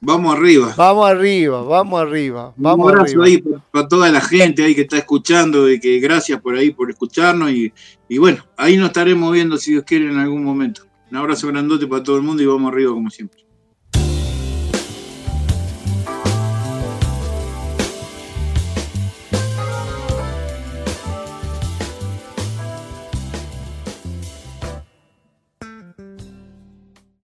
[0.00, 0.74] Vamos arriba.
[0.76, 2.52] Vamos arriba, vamos arriba.
[2.56, 6.40] Vamos Un abrazo ahí para, toda la gente ahí que está escuchando, y que gracias
[6.40, 7.50] por ahí, por escucharnos.
[7.50, 7.72] Y,
[8.08, 10.82] y bueno, ahí nos estaremos viendo si Dios quiere en algún momento.
[11.10, 13.45] Un abrazo grandote para todo el mundo y vamos arriba como siempre.